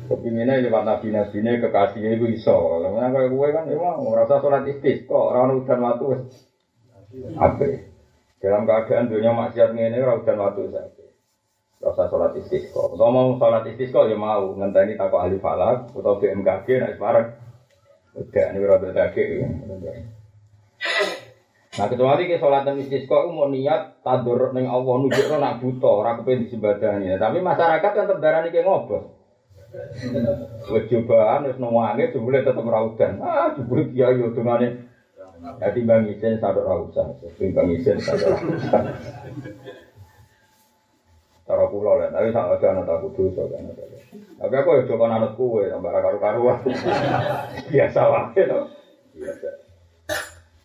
[0.06, 2.54] Kepinginnya lewat nabi-nabi ini kekasihnya itu iso.
[2.84, 6.04] Karena kayak gue kan emang merasa sholat istisqa, orang udan waktu
[7.34, 7.68] apa?
[8.38, 11.06] Dalam keadaan dunia maksiat ini orang udan waktu saja.
[11.82, 12.92] Rasa sholat istisqa.
[12.92, 17.26] Kalau mau sholat istisqa ya mau ngenteni takut ahli falak atau BMKG naik separek.
[18.14, 20.17] Udah ini rada daging.
[21.78, 26.18] Nah kecuali ke sholat dan istisqa mau niat tadur neng Allah nunjukno nak buta ora
[26.18, 27.14] kepen disembadani.
[27.14, 29.06] Tapi masyarakat kan tetap darani ke ngobos.
[30.74, 33.22] Wes cobaan wis newange jebule tetep ora udan.
[33.22, 34.90] Ah jebule kiai yo dungane.
[35.62, 37.06] Ya timbang isin sadok ora usah.
[37.38, 38.82] Timbang isin sadok ora usah.
[41.46, 43.70] Cara kula tapi sak aja anak aku dosa kan.
[44.36, 46.60] Tapi aku ya coba anut kue, tambah karu-karuan.
[47.72, 48.42] Biasa wae.
[49.16, 49.67] Biasa.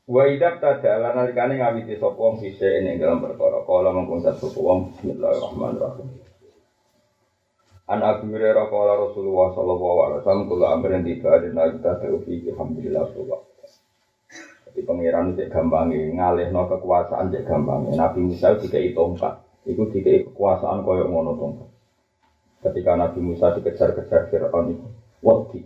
[0.04, 4.92] Wa idak tada lan nalikane ngawiti sapa wong ing dalam perkara kala mengkon sapa wong
[4.92, 6.20] bismillahirrahmanirrahim.
[7.88, 13.04] An Abu Hurairah qala Rasulullah sallallahu alaihi wasallam kula amrin tiba dina kita taufiq alhamdulillah
[13.16, 13.52] subhanallah.
[14.68, 17.96] Jadi pangeran itu gampangi ngalihno kekuasaan cek gampangi.
[17.96, 19.40] Nabi Musa dikai tongkat.
[19.64, 21.70] Iku dikai kekuasaan koyo ngono tongkat.
[22.60, 24.88] Ketika Nabi Musa dikejar-kejar Fir'aun itu,
[25.24, 25.62] wadi.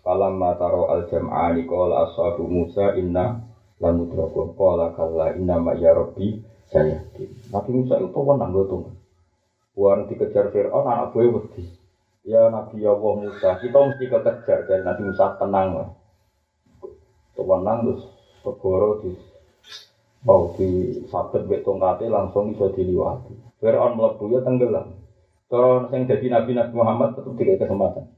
[0.00, 3.43] Falamma taro al jam'ani qala ashabu Musa inna
[3.82, 6.38] lan mudraku qala kalla inna ma ya rabbi
[6.70, 7.50] sayahdi.
[7.50, 8.96] Nabi Musa itu wenang go tongkat.
[9.74, 11.64] Buang dikejar Fir'aun anak gue wedi.
[12.24, 15.88] Ya Nabi Allah Musa, kita mesti kekejar dan Nabi Musa tenang lah.
[17.34, 18.02] Tenang terus
[18.40, 19.12] segoro di
[20.24, 23.60] Oh, di sabet bek tongkate langsung bisa diliwati.
[23.60, 24.96] Fir'aun melebu ya tenggelam.
[25.52, 28.08] Kalau yang jadi Nabi Nabi Muhammad tetap dikasih kesempatan.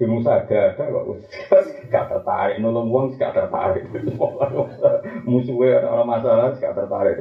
[0.00, 1.04] Di Musa ada ada kok
[1.92, 3.84] gak tertarik nolong uang gak tertarik.
[5.28, 7.20] Musuhnya ada orang masalah gak tertarik.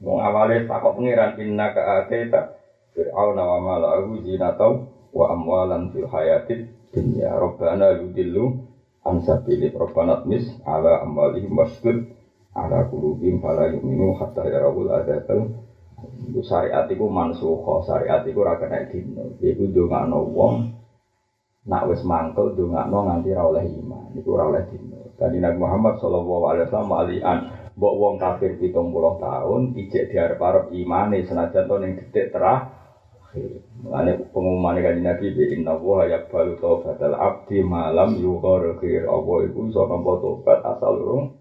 [0.00, 2.54] Mau awalnya takut pengiran inna ke ateta
[2.94, 8.70] Fir'aun wa malahu zinatau wa amwalan fil hayatid dunya Rabbana yudillu
[9.02, 12.06] ansabili Rabbana tmis ala amwalihim wasdud
[12.54, 15.52] ala kulubim fala yu'minu hatta yarawul adabal
[16.32, 20.79] itu syariat itu mansuho syariat itu rakan kena dino itu dongakno wong
[21.68, 26.00] nak wis mangkel dongakno nganti ra oleh iman itu ra oleh dino dan Nabi Muhammad
[26.00, 27.38] sallallahu alaihi wasallam alian
[27.80, 33.62] Mbok wong kafir pitung puluh tahun, ijek diarep-arep imane senajan to ning detik terakhir.
[33.80, 39.88] Mulane pengumuman kanjeng Nabi bi inna wa yaqbalu taubatal abdi malam yughfir apa iku iso
[39.88, 41.32] nampa tobat asal urung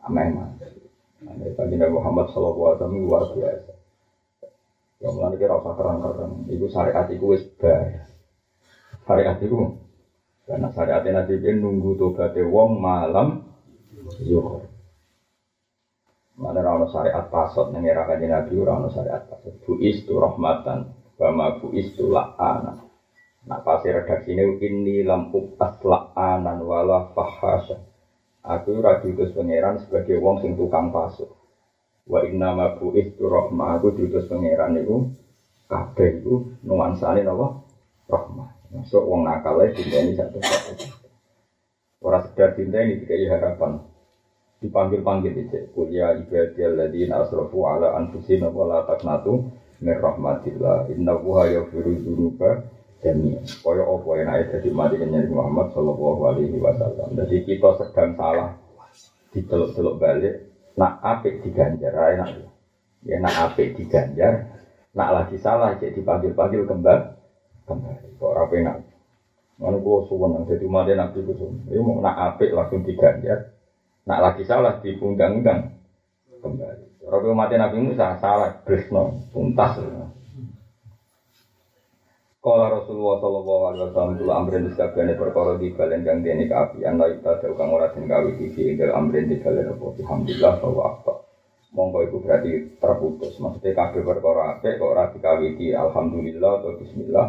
[0.00, 0.80] ameh mati.
[1.28, 3.72] Ane kanjeng Muhammad sallallahu alaihi wasallam luar biasa.
[4.96, 8.15] Ya mulane kira usah kerang-kerang, iku syariat iku wis bar.
[9.06, 9.70] Syariat iku
[10.46, 13.46] karena syariat Nabi nunggu tobaté wong malam
[14.18, 14.66] yughfir.
[16.36, 19.56] Mana rano syariat pasot neng era kajian nabi rano syariat pasot.
[19.64, 22.76] Buis tu rahmatan, bama buis tu la'ana.
[23.46, 27.78] Nah pasti redaksi ini ini lampu tas la'anan wala fahasya.
[28.42, 31.30] Aku radu diutus pangeran sebagai wong sing tukang pasut.
[32.06, 35.08] Wa inna ma buis tu rahmah aku diutus pangeran itu
[35.66, 37.64] kabeh itu nuansane napa
[38.12, 38.55] rahmah.
[38.72, 40.88] Masuk wong nakal cinta ini satu satu.
[42.02, 43.82] Orang sekedar cinta ini dikai harapan.
[44.56, 49.52] Dipanggil-panggil itu kuliah ibadiyal ladina asrafu ala anfusina wa la taqnatu
[49.84, 50.88] min rahmatillah.
[50.90, 52.64] Inna wuha yaghfiru dzunuba
[53.04, 53.44] jami'an.
[53.44, 57.12] Kaya apa yang ayat dari mati kenyari Muhammad sallallahu alaihi wasallam.
[57.12, 58.56] Jadi kita sedang salah
[59.36, 60.34] diceluk-celuk balik
[60.80, 62.48] nak apik diganjar enak
[63.04, 64.48] ya nak apik diganjar
[64.96, 67.15] nak lagi salah jadi dipanggil-panggil kembali
[67.66, 68.76] kembali kok ora enak
[69.56, 71.64] Mana gua suwon, jadi umatnya nabi gua suwon.
[71.72, 73.56] Ini mau nak apik langsung diganjar,
[74.06, 75.74] Nak lagi salah di undang-undang
[76.38, 77.02] kembali.
[77.10, 79.82] Orang mati Nabi Musa salah, Krisno, tuntas.
[82.38, 87.10] Kala Rasulullah Sallallahu Alaihi Wasallam dulu amrin sekabiannya perkara di balen kang dene kaapi anda
[87.10, 89.86] kita ada kang ora den gawe iki inggal amrin di balen apa?
[89.98, 91.14] Alhamdulillah bahwa apa
[91.74, 93.34] monggo itu berarti terputus.
[93.42, 95.74] Maksudnya kabeh perkara apik kok ora dikawiti.
[95.74, 97.26] Alhamdulillah atau bismillah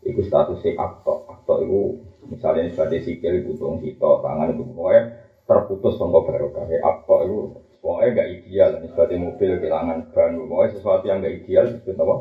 [0.00, 1.80] iku statusnya akto akto itu
[2.28, 5.02] misalnya sebagai sikil butuh sito tangan itu pokoknya
[5.50, 6.62] terputus tonggo barokah.
[6.62, 8.70] Apa itu pokoknya gak ideal.
[8.86, 10.30] Seperti mobil kehilangan ban.
[10.46, 12.14] Pokoknya sesuatu yang gak ideal disebut apa?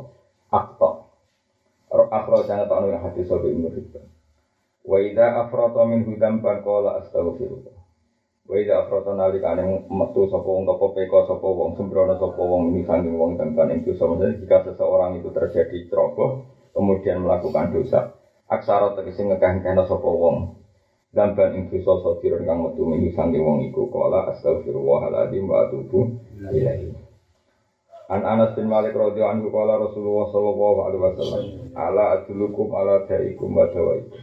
[0.50, 0.90] Akto.
[1.90, 4.06] Akhro jangan tahu yang hati sobi ibnu Hibban.
[4.86, 7.78] Wa idha afroto min hudam ban kola astaghfirullah.
[8.50, 12.86] Wa idha afroto nalikane metu sopo wong topo peko sopo wong sembrono sopo wong ini
[12.86, 16.46] sangking wong dan ban itu sama jika seseorang itu terjadi ceroboh
[16.80, 18.16] kemudian melakukan dosa.
[18.48, 20.38] Aksara tegesi ngekah-ngekah sopo wong.
[21.12, 26.96] Dan ban ing dosa kang metu minggu wong iku kala astagfirullahaladzim wa atubu ilaihi.
[28.10, 31.44] An Anas bin Malik radhiyallahu anhu qala Rasulullah sallallahu alaihi wasallam
[31.78, 34.18] ala adulukum ala daikum wa dawaikum.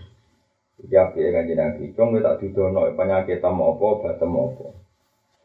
[0.91, 1.95] Ya piye kanjeng Nabi.
[1.95, 4.67] Cong tak didono penyakit tam apa batem apa.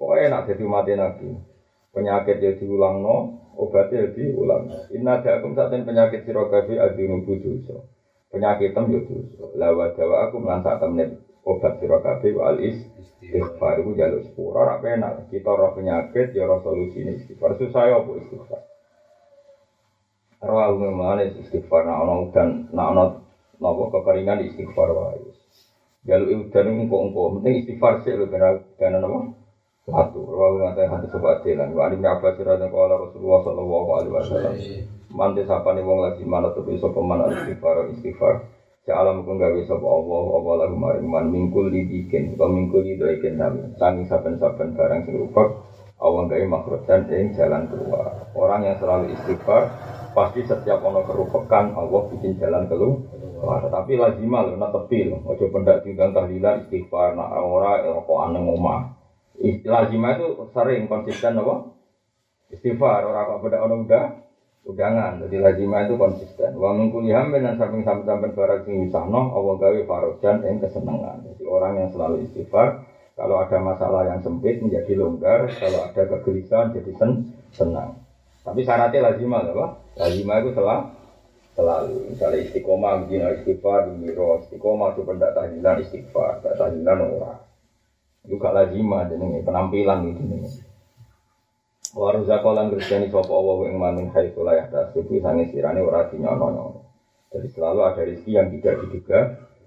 [0.02, 1.30] Pokoknya nak jadi mati Nabi.
[1.94, 4.64] Penyakit ya diulangno obatnya ya diulang
[4.96, 7.84] Inna da'akum saat penyakit sirogabi adinubu dosa.
[8.32, 9.46] Penyakit tem dosa.
[9.60, 13.82] Lawa dawa aku melantak temen obat sira kabeh wal istighfar.
[13.84, 15.28] Iku jaluk sepuro ora penak.
[15.28, 17.60] Kita roh penyakit ya roh solusine istighfar.
[17.60, 18.62] Susah ya apa istighfar?
[20.42, 21.84] Rawa memane istighfar.
[21.84, 23.04] Nak ana udan nak ana
[23.60, 25.28] napa kekeringan istighfar wae.
[26.08, 27.40] Jaluk udan engko-engko.
[27.40, 28.42] Penting istighfar sik lho ben
[28.80, 29.41] dan?
[29.82, 31.74] Satu, rawa ngate hati sobat jalan.
[31.74, 34.54] Wa alim apa sira kala Rasulullah sallallahu alaihi wasallam.
[35.10, 38.46] Mante sapane wong lagi mana tuh bisa pemana istighfar istighfar.
[38.86, 43.38] Ya alam pun gawe sapa Allah apa lagu maring man mingkul dibikin atau mingkul didoiken
[43.38, 45.54] nami sangi saben-saben barang sing rupak
[46.02, 49.70] Allah gawe makhluk dan ing jalan keluar orang yang selalu istighfar
[50.18, 55.46] pasti setiap ono kerupakan Allah bikin jalan keluar tapi lazimah lho nak tepi lho ojo
[55.54, 58.42] pendak tinggal tahlilan istighfar nak ora kok aneh
[59.42, 61.56] omah lazimah itu sering konsisten apa?
[62.54, 64.06] Istighfar ora kok beda ono udah
[64.68, 65.24] udangan.
[65.26, 66.54] Jadi lazima itu konsisten.
[66.60, 71.26] Wa min kulli hammin dan samping samping barang sing wisahno Allah gawe farojan yang kesenangan.
[71.26, 72.86] Jadi orang yang selalu istighfar
[73.18, 75.50] kalau ada masalah yang sempit menjadi longgar.
[75.58, 77.12] Kalau ada kegelisahan jadi sen
[77.56, 77.98] senang.
[78.46, 79.80] Tapi syaratnya lazima apa?
[79.98, 80.84] Lazima itu selalu
[81.52, 81.98] selalu.
[82.14, 86.44] Misalnya istiqomah begini istighfar miro istiqomah itu pendak tahlilan istighfar.
[86.46, 87.51] Tak tahlilan orang
[88.22, 90.42] itu lazima jadi penampilan gitu nih
[91.92, 96.88] Warung zakolan kristiani sopo Allah yang mamin hai sulayah tasibu sangi sirane ora dinyono
[97.28, 99.20] Jadi selalu ada rezeki yang tidak diduga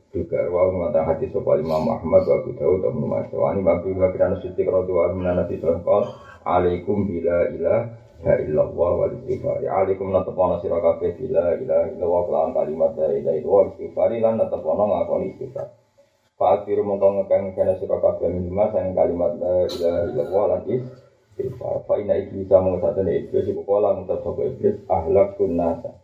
[0.09, 3.37] juga wa mengatakan hati sopo Imam Muhammad wa Abu Dawud Ibnu Majah.
[3.37, 6.05] Wa ani mabi wa kirana siti radhiyallahu anhu nabi sallallahu
[6.49, 9.61] alaikum bila ilaha illallah wa istighfar.
[9.61, 14.83] Alaikum natapana sira kabeh bila ilaha illallah kelawan kalimat la ilaha illallah istighfar lan natapana
[14.88, 15.69] ngakoni istighfar
[16.44, 21.88] Fa'at biru mongkong ngekang kena sira kabeh minimal sayang kalimat la ilaha illallah lan istighfar.
[21.88, 25.96] Fa inna iblis sama satu iblis ibu kala ngutat sapa iblis ahlak kun nasa.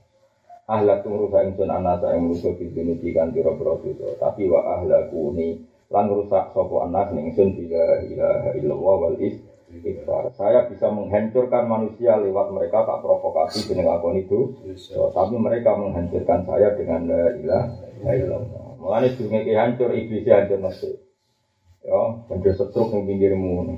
[0.64, 3.76] Ahlak tu rusak ingsun anasa yang merusak di dunia kan pira pira
[4.16, 5.60] Tapi wa ahlaku ni
[5.92, 10.32] lan rusak sapa anas ning ingsun bila ilaha illallah wal istighfar.
[10.40, 14.56] Saya bisa menghancurkan manusia lewat mereka tak provokasi dengan lakon itu.
[14.88, 18.69] Tapi mereka menghancurkan saya dengan la ilaha illallah.
[18.80, 20.90] Mulane dunge hancur iblis hancur nafsu.
[21.84, 22.00] Ya,
[22.32, 23.76] hancur setruk ning pinggirmu.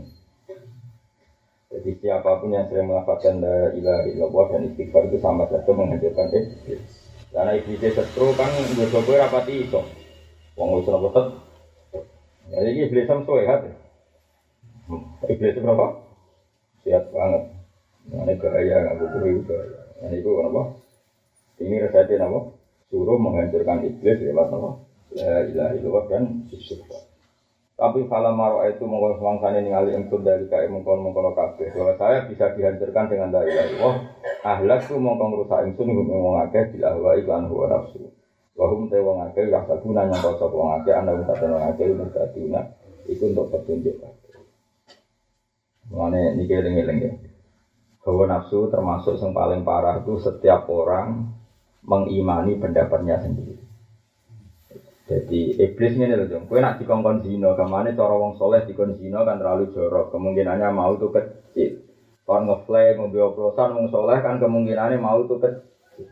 [1.72, 6.30] Jadi siapa pun yang sering melakukan la ilaha illallah dan istighfar itu sama saja menghancurkan
[6.30, 6.84] iblis.
[7.32, 9.80] Karena iblis setru kan gue coba rapati itu.
[10.54, 11.26] Wong wis ora boten.
[12.52, 13.72] Jadi iblis sam sehat.
[15.26, 15.86] Iblis berapa?
[16.84, 17.42] Siap banget.
[18.12, 19.58] Ini gaya nggak butuh juga.
[20.04, 20.62] Ini itu apa?
[21.56, 22.40] Ini resepnya apa?
[22.92, 24.91] Suruh menghancurkan iblis lewat apa?
[25.18, 27.04] La ilaha illallah dan istighfar.
[27.72, 31.72] Tapi kalau maro itu mengkon semangsane ningali engkau dari kae mengkon mengkon kabeh.
[31.74, 34.06] Bahwa saya bisa dihancurkan dengan dari Allah.
[34.44, 38.06] Ahlak tu mengkon rusak ingsun nggo wong akeh bila wa iklan huwa nafsu.
[38.54, 41.64] Wa hum te wong akeh ya sabuna yang kok wong akeh ana wong sate wong
[41.64, 42.06] akeh wong
[43.02, 43.96] untuk petunjuk.
[45.90, 47.12] Mane niki eling-eling ya.
[48.06, 51.26] Hawa nafsu termasuk yang paling parah itu setiap orang
[51.82, 53.71] mengimani pendapatnya sendiri.
[55.02, 56.44] Jadi iblis ini loh dong.
[56.46, 60.14] Kue nak dikongkon zino, ke mana cara wong soleh dikon zino kan terlalu jorok.
[60.14, 61.82] Kemungkinannya mau tuh kecil.
[62.22, 66.06] Kalau ngeflame, mobil oplosan, wong soleh kan kemungkinannya mau tuh kecil.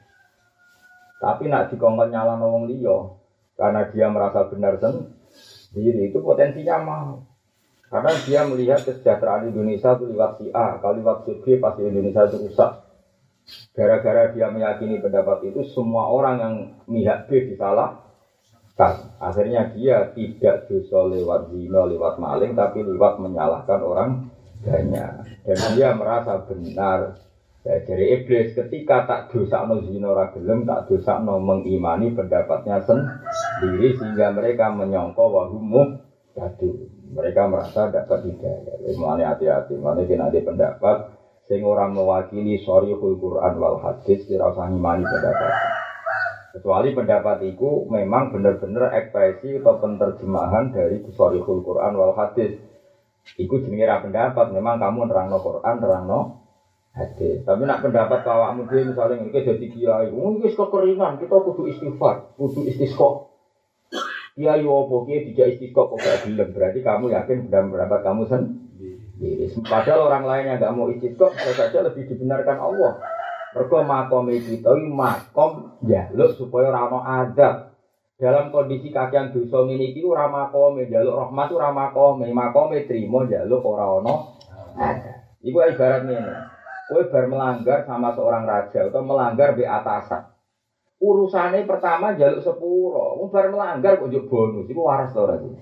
[1.23, 3.15] Tapi nak dikongkon nyala wong liyo,
[3.55, 7.23] karena dia merasa benar sendiri itu potensinya mau.
[7.87, 12.27] Karena dia melihat kesejahteraan Indonesia itu lewat si A, kalau lewat si B pasti Indonesia
[12.27, 12.71] itu rusak.
[13.75, 16.55] Gara-gara dia meyakini pendapat itu, semua orang yang
[16.87, 18.10] mihak B disalah,
[19.21, 24.11] Akhirnya dia tidak dosa lewat zina, lewat maling, tapi lewat menyalahkan orang
[24.65, 25.45] banyak.
[25.45, 27.21] Dan dia merasa benar.
[27.61, 34.01] Ya, dari iblis ketika tak dosa no zina ragelem, tak dosa no mengimani pendapatnya sendiri
[34.01, 36.01] sehingga mereka menyongko wahumu
[36.33, 36.89] jatuh.
[37.11, 38.81] Mereka merasa dapat hidayah.
[38.97, 41.21] Mulanya hati-hati, mulanya nanti pendapat
[41.51, 45.80] sing orang mewakili sorry Quran wal hadis tidak usah ngimani pendapat.
[46.61, 52.61] Kecuali pendapat itu memang benar-benar ekspresi atau penerjemahan dari Sorihul Quran wal Hadis.
[53.41, 56.21] Iku jenis pendapat, memang kamu nerangno Quran, nerangno
[56.93, 57.41] hadis.
[57.49, 62.69] Tapi nak pendapat kawak mungkin misalnya ini jadi kiai, mungkin kekeringan, kita kudu istighfar, kudu
[62.69, 63.33] istisqo.
[64.37, 69.49] Kiai opo kiai tidak istiqomah kok gak gelem berarti kamu yakin benar pendapat kamu sendiri.
[69.65, 73.01] Padahal orang lain yang gak mau istiqomah bisa saja lebih dibenarkan Allah.
[73.51, 77.75] Mergo makom kita makom jaluk supaya ora ono adab.
[78.21, 83.65] Dalam kondisi kakian dosa ngene iki ora makome jaluk rahmat ora makome, makome trimo jaluk
[83.67, 84.39] ora ono
[84.79, 85.43] adab.
[85.43, 86.33] Iku ibarat ngene.
[86.91, 90.31] Kowe bar melanggar sama seorang raja atau melanggar be atasan.
[91.01, 95.55] Urusannya pertama jaluk sepuro, wong bar melanggar kok njuk bonus, iku waras ora sih?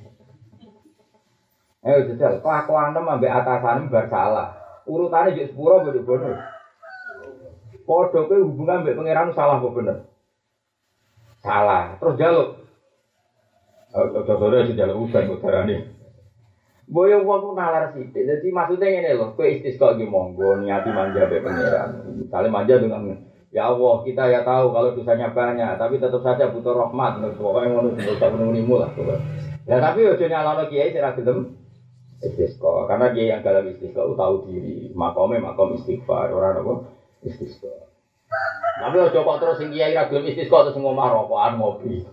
[1.86, 4.56] Ayo jajal, kelakuan ambek atasan bar salah.
[4.84, 6.57] Urutannya juk sepuro kok bonus.
[7.88, 10.04] Podo kowe hubungan mbek pangeran salah kok bener.
[11.40, 11.96] Salah.
[11.96, 12.48] Terus jaluk.
[13.96, 15.96] Oh, sore sih jaluk udan kok darane.
[16.84, 18.28] Boyo wong ku nalar sithik.
[18.28, 21.90] Jadi maksudnya ngene lho, kowe istisqa iki monggo niati manja mbek pangeran.
[22.20, 26.76] Misalnya manja dengan Ya Allah, kita ya tahu kalau dosanya banyak, tapi tetap saja butuh
[26.76, 27.24] rahmat.
[27.40, 28.92] Pokoknya ngono sing tak menunggu lah.
[29.64, 31.56] Ya tapi ojo nyalono kiai sira gelem
[32.20, 32.84] istisqa.
[32.84, 36.97] Karena kiai yang dalam istisqa tahu diri, makome makom istighfar, orang apa?
[38.78, 42.06] Tapi ojo kok terus sing kiai ra gelem istisqa terus ngomah rokokan ngopi.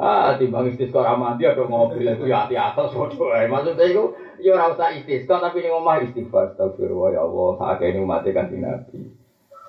[0.00, 3.44] Ah, timbang istisqa ra mandi ada ngopi itu ya hati atas ae.
[3.52, 4.04] Maksudnya itu
[4.40, 9.12] ya ora usah istisqa tapi ning omah istighfar astagfirullah ya Allah sakene umat kan Nabi.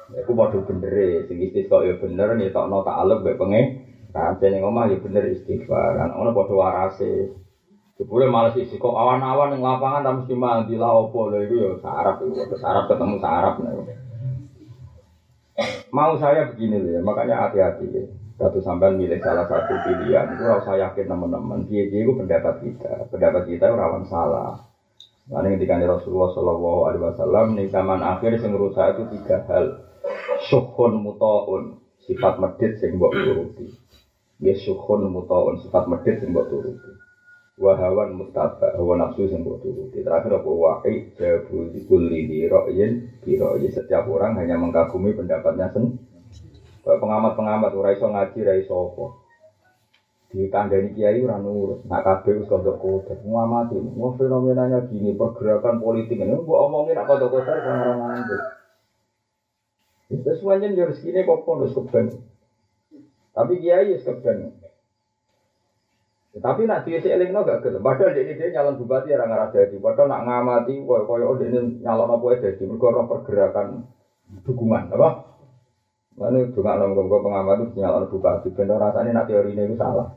[0.09, 3.65] Iku padha bener e, sing istisqa ya bener ngetokno ta'aluk mek pengen.
[4.15, 5.99] Kan ning omah ya bener istighfar.
[5.99, 7.35] Kan ono padha warase.
[7.99, 11.71] Jebule males isi kok awan-awan yang lapangan tak mesti mandi lah opo lho iku ya
[11.83, 14.08] sarap iku sarap ketemu sarap nih.
[15.89, 18.03] Mau saya begini loh ya, makanya hati-hati ya.
[18.39, 21.67] Satu sampai milih salah satu pilihan, itu harus saya yakin teman-teman.
[21.67, 24.63] Dia itu pendapat kita, pendapat kita rawan salah.
[25.29, 29.83] Lalu ketika Rasulullah Shallallahu Alaihi Wasallam nih zaman akhir yang rusak itu tiga hal.
[30.47, 33.67] Syukhun mutaun, sifat medit sing mbok turuti.
[34.39, 37.08] Ya syukhun mutaun, sifat medit sing mbok turuti
[37.59, 39.99] wahawan mustaba hawa nafsu yang buat turuti.
[39.99, 40.49] Terakhir apa?
[40.49, 43.35] Wa'i jabu kulli di ro'yin di
[43.69, 46.09] setiap orang hanya mengagumi pendapatnya sendiri
[46.97, 49.05] pengamat-pengamat ora iso ngaji ora iso apa?
[50.29, 51.83] Di kandani kiai ora nurut.
[51.85, 53.19] Nak kabeh wis kodok kodok.
[53.21, 53.77] Ngamati
[54.17, 56.33] fenomenanya gini pergerakan politik ini.
[56.41, 58.23] Gua omongin nak kodok kodok orang orang
[60.09, 62.09] itu semuanya jadi segini kok pondok keben.
[63.29, 64.57] Tapi kiai ya keben
[66.39, 67.83] tapi nak dia si eling gak gelem.
[67.83, 69.75] Padahal dia dia nyalon bupati orang arah jadi.
[69.81, 72.63] Padahal nak ngamati koyo koyo dia ini nyalon apa jadi.
[72.63, 73.67] Mereka pergerakan
[74.47, 75.09] dukungan, apa?
[76.19, 78.47] Lalu juga nong gue pengamat itu nyalon bupati.
[78.55, 80.07] Bener rasanya nak teori ini itu salah.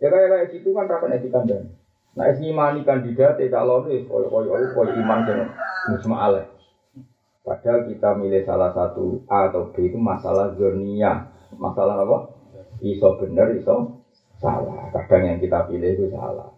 [0.00, 1.76] Ya kayak kayak situ kan rapat etika dan.
[2.16, 5.48] Nah es ngimani kandidat ya calon itu koyo koyo koyo iman dengan
[5.92, 6.32] musma.
[7.40, 11.28] Padahal kita milih salah satu A atau B itu masalah zurnia.
[11.56, 12.39] Masalah apa?
[12.80, 14.00] Iso bener, iso
[14.40, 14.88] salah.
[14.92, 16.50] Kadang yang kita pilih itu salah.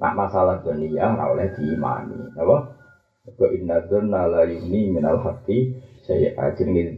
[0.00, 2.56] Nah masalah dunia ora oleh diimani, apa?
[3.36, 6.96] Ke inna dzanna la yuni minal haqqi saya ajin itu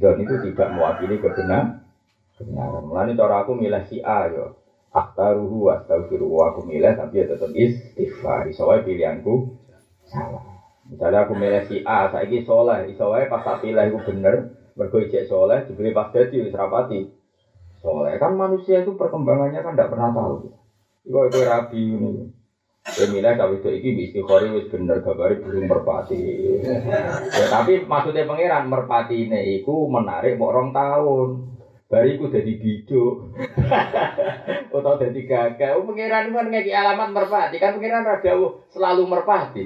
[0.49, 1.83] tidak mewakili kebenaran.
[2.39, 2.87] Kebenaran.
[2.87, 4.57] Mulane cara aku milih si A yo.
[4.93, 8.47] Aktaruhu astaghfiru aku milih tapi ya tetap istighfar.
[8.49, 9.51] Iso pilihanku
[10.07, 10.53] salah.
[10.93, 15.01] Misalnya aku milih si A, saya ini soleh, iso pas tak pilih aku bener, mergo
[15.25, 17.22] soleh, dibeli pas dadi wis rapati
[17.83, 20.33] soleh kan manusia itu perkembangannya kan tidak pernah tahu
[21.03, 22.11] itu itu rabi ini
[22.83, 26.19] ya milih itu iki khori wis bener gabari burung merpati
[26.63, 31.29] ya, tapi maksudnya pangeran merpati ini iku menarik mau orang tahun
[31.93, 33.29] Bariku jadi bidu
[34.73, 35.77] atau jadi gagah.
[35.77, 38.33] Oh, pangeran kan ngeki alamat merpati kan pangeran rada
[38.73, 39.65] selalu merpati.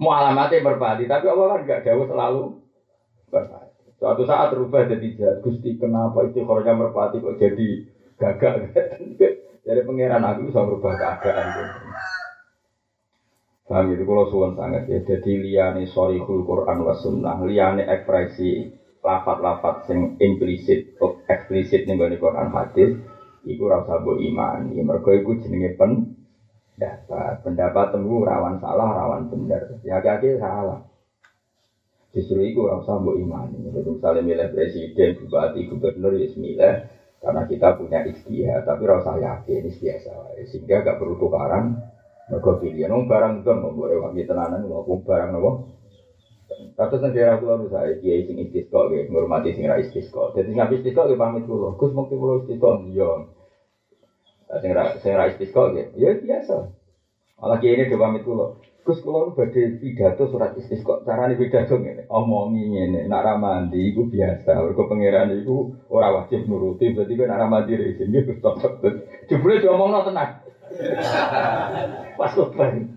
[0.00, 2.42] Mau alamatnya merpati, tapi Allah kan gak jauh selalu
[3.28, 3.67] merpati.
[3.98, 5.36] Suatu saat berubah jadi jahat.
[5.42, 7.82] Gusti kenapa itu kornya merpati kok jadi
[8.14, 8.54] gagak?
[9.66, 11.46] jadi pangeran aku bisa merubah keadaan.
[13.68, 14.98] Paham itu kalau suwon sangat ya.
[15.02, 17.36] Jadi liane sorihul Quran wa sunnah.
[17.44, 18.64] Liane ekspresi
[19.04, 20.88] lafat-lafat yang implisit,
[21.28, 22.96] eksplisit nih bani Quran hadis.
[23.44, 24.72] Iku rasa bu iman.
[24.72, 26.16] Ya mereka iku jenenge pen.
[27.44, 29.82] Pendapat temu rawan salah, rawan benar.
[29.84, 30.87] Ya kaki salah.
[32.08, 33.68] Justru itu rasa mbok imani.
[33.68, 36.74] Jadi misalnya milih presiden, bupati, gubernur, ya milih
[37.18, 40.12] karena kita punya ikhtiar, tapi rasa yakin ini biasa.
[40.48, 41.76] Sehingga gak perlu tukaran.
[42.28, 45.72] Mereka pilihan, oh barang itu mau boleh wangi tenanan, mau barang nopo.
[46.76, 50.32] Kata negara kula saya kiai sing istisqa nggih, ngurmati sing ra istisqa.
[50.36, 51.76] Dadi sing istisqa nggih pamit kula.
[51.80, 53.32] Gus mungkin kula istisqa yo.
[54.60, 56.56] Sing ra sing ra istisqa nggih, ya biasa.
[57.40, 58.60] Malah kiai ini pamit kula.
[58.88, 64.64] Gus kalau badhe pidato surat istisqa, carane pidato ngene, omongi ngene, nak ra mandi biasa.
[64.64, 68.72] Mergo pangeran iku ora wajib nuruti, berarti kan nak ra mandi rezeki Gus tetep.
[69.28, 70.40] Jebule diomongno tenang.
[72.16, 72.96] Pas keren.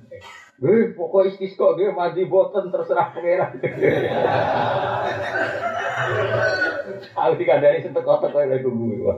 [0.64, 3.52] Eh, pokok istisqa gue mandi boten terserah pangeran.
[7.20, 9.12] Aku dikandani sentek kotak koyo lek gue.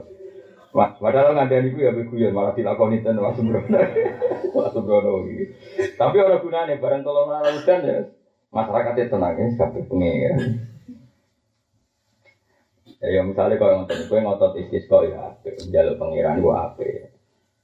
[0.74, 3.78] Wah, padahal ngandani ku ya beguyon malah dilakoni ten wah sembrono.
[4.58, 5.44] Wah sembrono iki.
[5.94, 7.96] Tapi ora gunane bareng tolong udan ya
[8.50, 10.34] masyarakat tenang ya kabeh pengen.
[12.98, 15.38] Ya misalnya kalau ngotot gue ngotot istisqo ya
[15.70, 16.82] jalur pangeran gua apa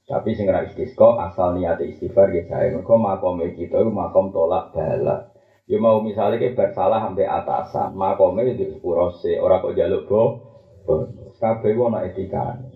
[0.07, 4.71] Tapi sing ra istisqo asal niat istighfar ya saya mergo makom kita itu makom tolak
[4.71, 5.27] bala.
[5.67, 10.23] Ya mau misalnya kayak bersalah sampai atasan, makomnya itu sepuro se, orang kok jaluk bo,
[11.39, 12.70] kabeh ana etikane.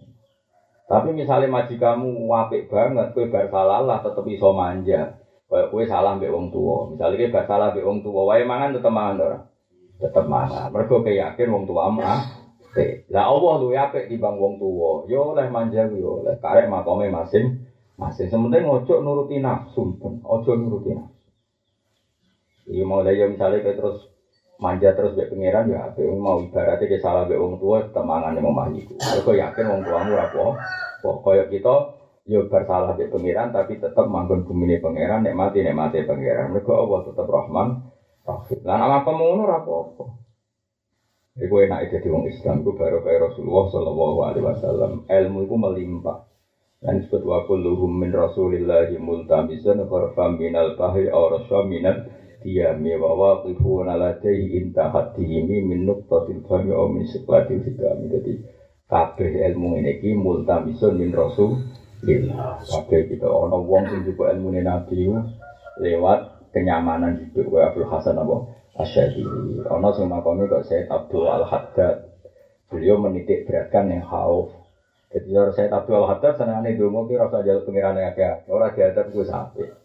[0.85, 5.17] Tapi misalnya kamu wapik banget, kue bersalah lah tetep iso manja.
[5.49, 6.93] Kayak kue salah mbek wong tua.
[6.93, 9.49] Misalnya kue bersalah mbek wong tua, wae mangan tetep mangan?
[9.97, 10.69] Tetep mangan.
[10.69, 12.45] Mergo yakin wong tua mah.
[13.07, 15.07] Lah Allah luwe apik bang wong tua.
[15.07, 17.63] Yo oleh manja yo oleh karek makome masing
[17.95, 18.27] masing.
[18.27, 21.23] Sementing ojo nuruti nafsu ojo nuruti nafsu.
[22.65, 24.03] Iya mau ya misalnya kayak terus
[24.61, 28.95] manja terus mbek pangeran ya apik mau ibaratnya ke salah mbek wong tua temangane memahiku.
[28.99, 30.27] Mergo yakin wong tuamu ora
[31.03, 31.75] Kok koyo kita
[32.25, 36.49] yo bersalah di pangeran tapi tetap manggon bumi ini pangeran nek mati nek mati pangeran
[36.49, 37.85] mereka Allah tetap Rahman
[38.25, 40.25] Rahim lan apa ngono ora apa-apa
[41.35, 45.03] Iku enak jadi wong Islam, iku baru kayak Rasulullah Sallallahu Alaihi Wasallam.
[45.03, 46.23] Ilmu itu melimpah.
[46.79, 51.67] Dan disebut wa kulluhum min Rasulillahi multamisan kharfam minal bahri aw rasya
[52.45, 58.05] minal diyami wa waqifuna ladaihi intahat dihimi min nuqtatil fahmi aw min siklatil hikami.
[58.13, 58.33] Jadi
[58.85, 61.57] kabeh ilmu ini ki multamisun min rasul
[62.05, 65.09] kabeh kita ana wong sing juga ilmu nabi
[65.81, 68.35] lewat kenyamanan hidup wa Abdul Hasan apa?
[68.77, 72.13] Asyadili ana sing makome kok Said Abdul Al Haddad
[72.69, 74.53] beliau menitik beratkan yang hauf.
[75.09, 79.25] Jadi Said Abdul Al Haddad senangane donga ki rasa jaluk pengiran akeh ora diadab gue
[79.25, 79.84] sampai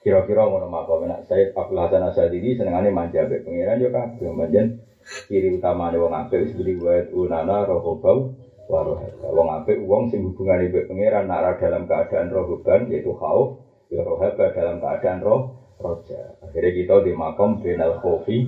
[0.00, 4.80] kira-kira ngono makome nek Said Abdul Hasan Asyadili senengane manja be pengiran yo kabeh manjen
[5.28, 8.32] ciri utama wong apik beli wae unana rohobau
[8.70, 9.28] warohaka.
[9.28, 13.58] Wong apik wong sing hubungane mbek pangeran nak dalam keadaan rohoban yaitu khauf,
[13.90, 15.40] ya rohaba dalam keadaan roh
[15.80, 16.38] roja.
[16.44, 18.46] Akhirnya kita di makom benal khofi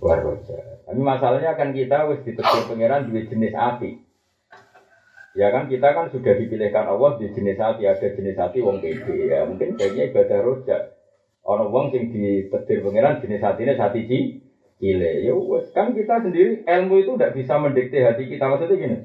[0.00, 0.58] waroja.
[0.88, 3.90] Tapi masalahnya kan kita wis ditegur pangeran dua jenis api.
[5.34, 9.34] Ya kan kita kan sudah dipilihkan Allah di jenis hati ada jenis hati wong pede
[9.34, 10.94] ya mungkin kayaknya ibadah roja.
[11.42, 14.18] Orang wong sing ditegur pangeran jenis hatinya hati ci
[14.82, 18.96] Ile, ya wes kan kita sendiri ilmu itu tidak bisa mendikte hati kita maksudnya gini.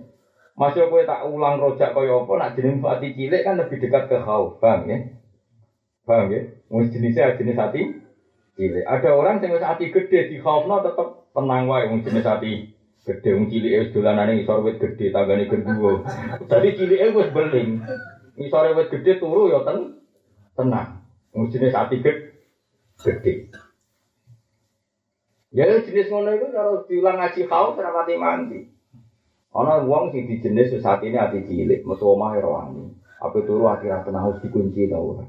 [0.57, 4.17] Masih aku tak ulang rojak kaya apa, nak jenis hati cilik kan lebih dekat ke
[4.17, 4.97] khauf, paham ya?
[6.03, 6.41] Paham ya?
[6.73, 7.85] Mus jenisnya jenis hati
[8.57, 8.81] cilik.
[8.85, 12.65] Ada orang yang hati gede di khaufna tetap tenang wae, mus jenis hati
[13.09, 16.05] gede, mus cilik es dolanane isor wit gede, tanggane gendua.
[16.45, 17.81] Jadi cilik es beling,
[18.37, 19.97] isor wit gede turu ya ten
[20.53, 21.01] tenang.
[21.33, 23.33] Jenis hati gede.
[25.49, 28.59] Ya jenis ngono itu kalau diulang ngaji kau terapati mandi.
[29.49, 32.93] Ana wong sing di jenis saat ini hati cilik, metu omah rohani.
[33.17, 35.25] Apa turu hati ra tenang harus dikunci ta ora.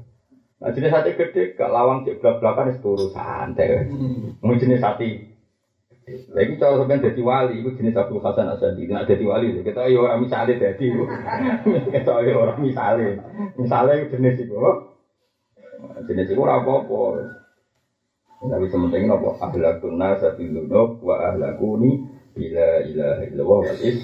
[0.61, 3.89] Nah jenis hati gede gak lawang cek belak-belakan wis turu santai.
[4.45, 4.85] Mau jenis
[6.01, 8.89] hati lagi kalau sampai jadi wali, itu jenis Abdul Hasan Asadi.
[8.89, 10.85] Nah jadi wali, kita ya orang misalnya jadi,
[11.93, 13.21] kita ya orang misalnya,
[13.53, 14.55] misalnya jenis itu,
[16.09, 17.31] jenis itu apa-apa.
[18.41, 22.01] Tapi sementing nopo ahlakun nasa bilunub wa ahlakuni
[22.33, 24.01] bila ilaha illallah wal is.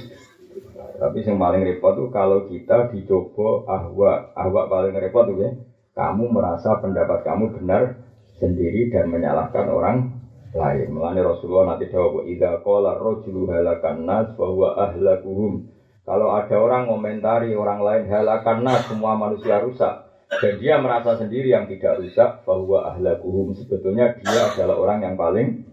[0.77, 5.49] Tapi yang paling repot tuh kalau kita dicoba ahwa, ahwa paling repot tuh ya.
[5.97, 7.97] Kamu merasa pendapat kamu benar
[8.37, 10.16] sendiri dan menyalahkan orang
[10.57, 10.89] lain.
[10.89, 15.69] Melani Rasulullah nanti jawab, "Idza qala rajulu halakan nas bahwa ahlakuhum."
[16.07, 21.51] Kalau ada orang komentari orang lain halakan nas semua manusia rusak, dan dia merasa sendiri
[21.53, 25.63] yang tidak rusak bahwa ahlakuhum sebetulnya dia adalah orang yang paling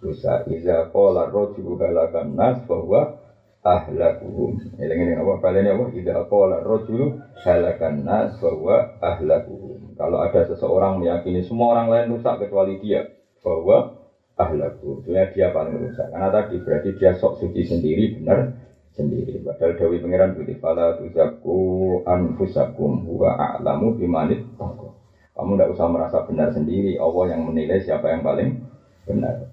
[0.00, 0.48] rusak.
[0.48, 3.20] Iza qala rajulu halakan nas bahwa
[3.60, 4.80] ahlakuhum.
[4.80, 5.92] Ini ini apa balenya apa?
[5.92, 9.96] Iza qala rajulu halakan nas bahwa ahlakuhum.
[10.00, 13.04] Kalau ada seseorang meyakini semua orang lain rusak kecuali dia
[13.44, 13.99] bahwa
[14.40, 15.04] ahlaku.
[15.04, 16.08] Sebenarnya dia paling rusak.
[16.08, 18.56] Karena tadi berarti dia sok suci sendiri benar
[18.96, 19.40] sendiri.
[19.44, 21.58] Padahal Dawi Pangeran Budi Fala tuzaku
[22.04, 27.00] anfusakum huwa a'lamu bimanit Kamu tidak usah merasa benar sendiri.
[27.00, 28.60] Allah yang menilai siapa yang paling
[29.08, 29.48] benar.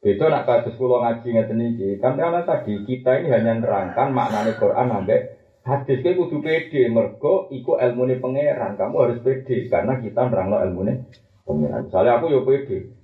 [0.00, 1.88] Itu nak kasus kulo ngaji ngeten iki.
[2.00, 5.18] Kan karena tadi kita ini hanya nerangkan maknanya Quran sampai
[5.60, 8.80] hadis ke kudu pede mergo iku ilmune pangeran.
[8.80, 11.04] Kamu harus pede karena kita nerangno ilmune
[11.44, 11.84] pengiran.
[11.84, 12.99] Misalnya aku yo pede.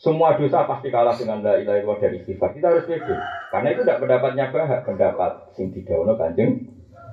[0.00, 2.56] Semua dosa pasti kalah dengan la ilaha illallah dari istighfar.
[2.56, 3.12] Kita harus pede.
[3.52, 6.56] Karena itu tidak pendapatnya bahak, pendapat sing didawono Kanjeng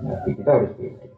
[0.07, 0.31] Nabi.
[0.31, 1.11] Kita harus pede.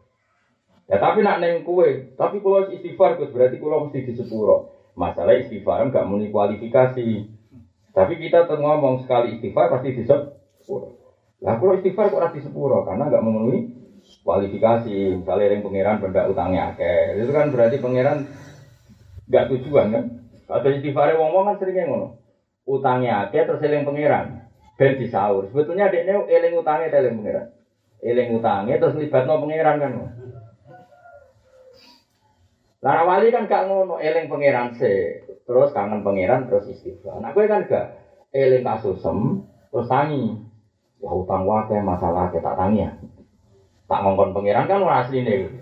[0.90, 4.66] Ya tapi nak neng kue, tapi kalau istighfar Gus berarti kalau mesti di sepuro.
[4.98, 7.06] Masalah istighfar enggak muni kualifikasi.
[7.94, 10.98] Tapi kita ngomong sekali istighfar pasti di sepuro.
[11.38, 13.58] Lah kalau istighfar kok di sepuro karena enggak memenuhi
[14.26, 15.22] kualifikasi.
[15.22, 17.22] Misalnya yang pangeran benda utangnya akeh.
[17.22, 18.26] Itu kan berarti pangeran
[19.30, 20.04] enggak tujuan kan?
[20.50, 22.18] Ada istighfar wong-wong kan seringnya ngono.
[22.66, 24.50] Utangnya akeh terus eling pangeran.
[24.74, 25.46] Ben disaur.
[25.46, 27.46] Sebetulnya adiknya eling utangnya eling pangeran.
[28.02, 29.92] Eling utangnya terus libatno pangeran kan.
[32.80, 37.20] Lah wali kan gak ngono, eling pangeran se, terus kangen pangeran terus istighfar.
[37.20, 37.86] Nah, gue kan gak
[38.32, 40.34] eling kasusem terus tangi.
[41.00, 42.96] Ya utang wae masalah kita tangi ya.
[43.84, 45.52] Tak ngongkon pangeran kan ora asline.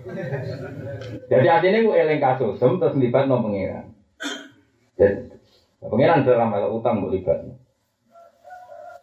[1.27, 3.98] Jadi artinya gue eling kasusem terus libat no pangeran.
[4.99, 5.31] Dan
[5.79, 7.39] pangeran dalam hal utang gue libat.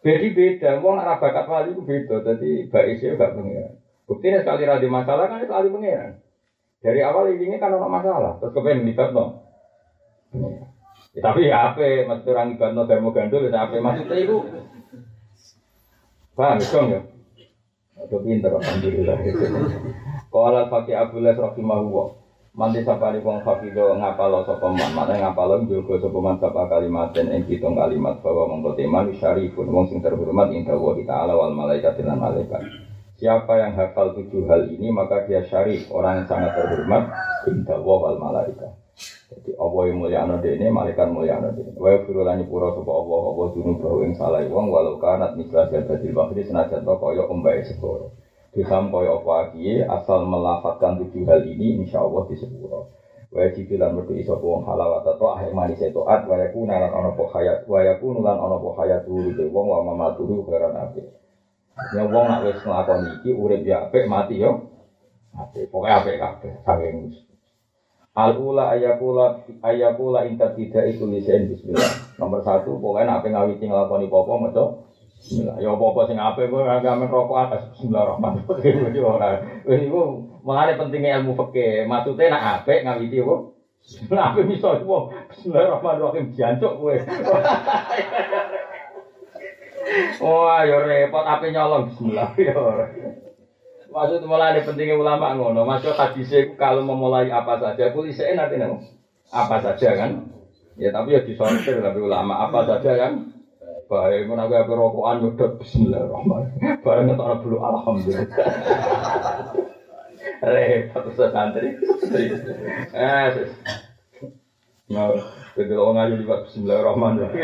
[0.05, 2.21] Jadi beda, wong arah bakat wali itu beda.
[2.21, 3.81] Jadi baik sih gak pangeran.
[4.05, 6.21] Buktinya sekali rada masalah kan itu ahli pangeran.
[6.85, 9.43] Dari awal ini kan ada masalah, terus kepengen libat no.
[11.17, 14.37] Ya, tapi ya apa, maksud orang libat no termo gandul, ya apa maksudnya itu?
[16.37, 17.01] Paham dong ya?
[17.97, 19.17] Aduh pinter, alhamdulillah.
[20.29, 22.09] Kalau fakih Abdullah rahimahullah,
[22.57, 27.29] Manti sapani wong fakido ngapalo sapa man, mana ngapalo juga sapa man sapa kalimat dan
[27.29, 32.01] ing pitung kalimat bahwa mongko teman syarifun wong sing terhormat ing dawa ta'ala wal malaikat
[32.01, 32.65] lan malaikat.
[33.21, 37.13] Siapa yang hafal tujuh hal ini maka dia syarif, orang yang sangat terhormat
[37.45, 38.73] indah wal malaika.
[39.29, 41.77] Jadi Allah yang mulia anu ini, malaikat mulia anu ini.
[41.77, 46.41] Wa firulani pura sapa Allah, Allah bahwa yang salah wong walau kanat misla jadatil bahri
[46.41, 48.17] senajan to kaya umbae segoro.
[48.57, 52.89] Disam kaya apa iki asal melafatkan tujuh hal ini insya Allah di sepuro.
[53.29, 57.13] Wa jibilan merdu iso wong halawat atau akhir manis itu at wa yakuna lan ana
[57.13, 61.05] po hayat wa yakunu lan ana po hayat wong wa mamaturu khairan apik.
[61.93, 64.73] Ya wong nak wis nglakoni iki urip ya apik mati yo.
[65.37, 67.13] Apik, pokoke apik kabeh saking
[68.17, 72.17] Al ula ayakula ayakula inta itu lisen bismillah.
[72.17, 74.65] Nomor satu pokoknya nak ngawiti nglakoni apa maca
[75.17, 75.57] Bismillah.
[75.59, 79.01] Ya apa-apa sing apik kowe agak men rokok atas bismillahirrahmanirrahim.
[79.03, 79.43] Ora.
[79.67, 80.03] Wis iku
[80.45, 81.89] mengane pentingnya ilmu fikih.
[81.89, 83.37] Maksudnya nak apik ngawiti apa?
[83.83, 86.95] Bismillah apik miso iku bismillahirrahmanirrahim jancuk kowe.
[90.19, 92.59] Wah, ya repot ape nyolong bismillah ya.
[93.87, 95.63] Maksud mulai pentingnya ulama ngono.
[95.65, 98.59] Masuk hadisnya kalau memulai apa saja, polisi nanti
[99.33, 100.27] apa saja kan.
[100.77, 103.36] Ya tapi ya disortir tapi ulama apa saja kan.
[103.87, 106.83] Baik, mau aku apa rokokan udah Bismillahirrahmanirrahim.
[106.83, 108.27] Barang ngetok dulu Alhamdulillah.
[110.43, 111.79] Repot santri.
[112.91, 113.27] Eh,
[114.87, 115.11] Nah,
[115.55, 117.39] begitu orang ngaji liwat Bismillahirrahmanirrahim.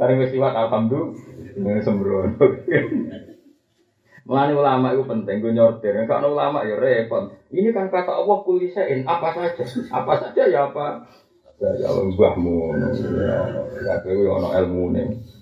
[0.00, 1.84] Bareng wis liwat Alhamdulillah.
[1.84, 2.40] Sembrono.
[4.24, 5.92] Mulane ulama itu penting, gue nyortir.
[6.08, 7.36] Kalau ulama ya repot.
[7.52, 11.04] Ini kan kata Allah kulisein apa saja, apa saja ya apa.
[11.60, 12.72] Ya mbahmu,
[13.84, 15.39] ya kowe ono ilmu nih.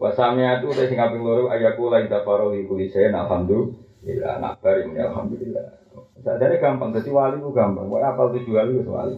[0.00, 4.40] Wasamnya itu udah sing kaping loro ayaku la ida farohi kulisein alhamdulillah.
[4.40, 5.76] Nakbar ini alhamdulillah.
[6.24, 7.84] Sadare gampang, jadi wali itu gampang.
[7.92, 9.16] Wah apal tujuh wali itu wali.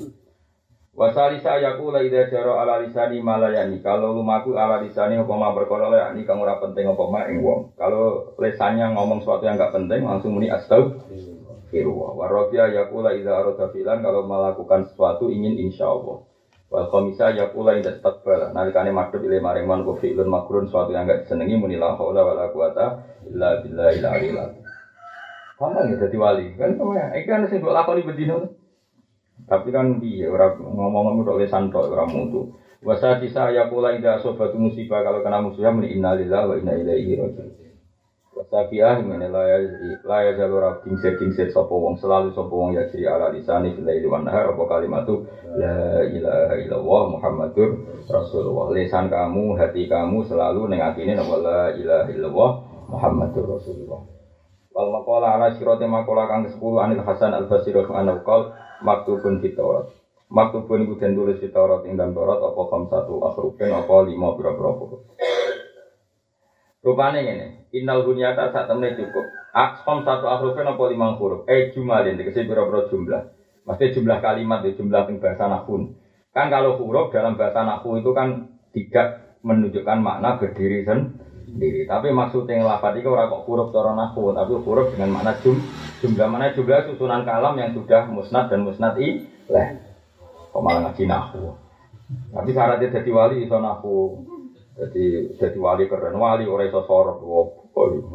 [0.92, 3.78] Wasalisa yaku la ida jaro ala lisani malayani.
[3.78, 7.46] Kalau lumaku ala lisani apa ma berkoro ya ini kamu ora penting apa ma ing
[7.46, 7.78] wong.
[7.78, 12.10] Kalau lesannya ngomong sesuatu yang enggak penting langsung muni astagfirullah.
[12.18, 16.26] Warofia yaku la ida arota filan kalau melakukan sesuatu ingin insya Allah.
[16.72, 18.48] Wal komisa yaku la ida takbal.
[18.56, 22.24] Nalikane madhep ile maring man ku fi'lun makrun sesuatu yang enggak disenengi muni la haula
[22.24, 22.84] wala quwata
[23.28, 24.64] illa billahil aliyil azim.
[25.60, 26.46] Gampang ya dadi wali.
[26.56, 28.48] Kan sama iki kan sing mbok lakoni bedino.
[29.44, 32.56] Tapi kan iya orang ngomong-ngomong udah lesan tok orang mutu.
[32.82, 37.20] Wasa sisa ya pula ida sobat musibah kalau kena musibah meni innalillahi wa inna ilaihi
[37.20, 37.71] rajiun.
[38.53, 39.64] Wasa fiah meni laya
[40.05, 44.05] laya jalur abding seking set sopo wong selalu sopo wong ya siri ala lisani laili
[44.05, 45.24] wan nahar apa kalimatu
[45.57, 47.80] la ilaha illallah muhammadur
[48.12, 48.68] rasulullah.
[48.76, 52.50] Lesan kamu, hati kamu selalu nengatine nama la ilaha illallah
[52.92, 54.05] muhammadur rasulullah.
[54.76, 58.53] Wal maqala ala sirati maqala kang 10 anil Hasan al Basri anhu qol
[58.84, 59.88] maktubun fit Taurat.
[60.28, 64.36] Maktubun iku den tulis fit Taurat ing dalam Taurat apa kam satu akhrufin apa lima
[64.36, 64.76] pira-pira
[66.82, 69.22] Rupane ngene, innal bunyata sak temne cukup.
[69.54, 71.46] Akom satu akhrufin apa lima huruf.
[71.46, 73.22] Eh jumalin dikasih pira-pira jumlah.
[73.62, 75.94] Maksudnya jumlah kalimat ya jumlah ing bahasa nahwu.
[76.34, 81.86] Kan kalau huruf dalam bahasa nahwu itu kan tidak menunjukkan makna berdiri sendiri.
[81.86, 85.62] Tapi maksudnya yang lafadz itu orang kok huruf cara nahwu, tapi huruf dengan makna jum,
[86.02, 89.68] jumlah mana jumlah susunan kalam yang sudah musnad dan musnad i leh.
[90.50, 91.54] kok malah ngaji nahu.
[92.34, 94.26] Tapi syaratnya jadi wali iso nahu.
[94.82, 97.22] Jadi jadi wali keren wali ora iso sorok.
[97.22, 97.46] Oh,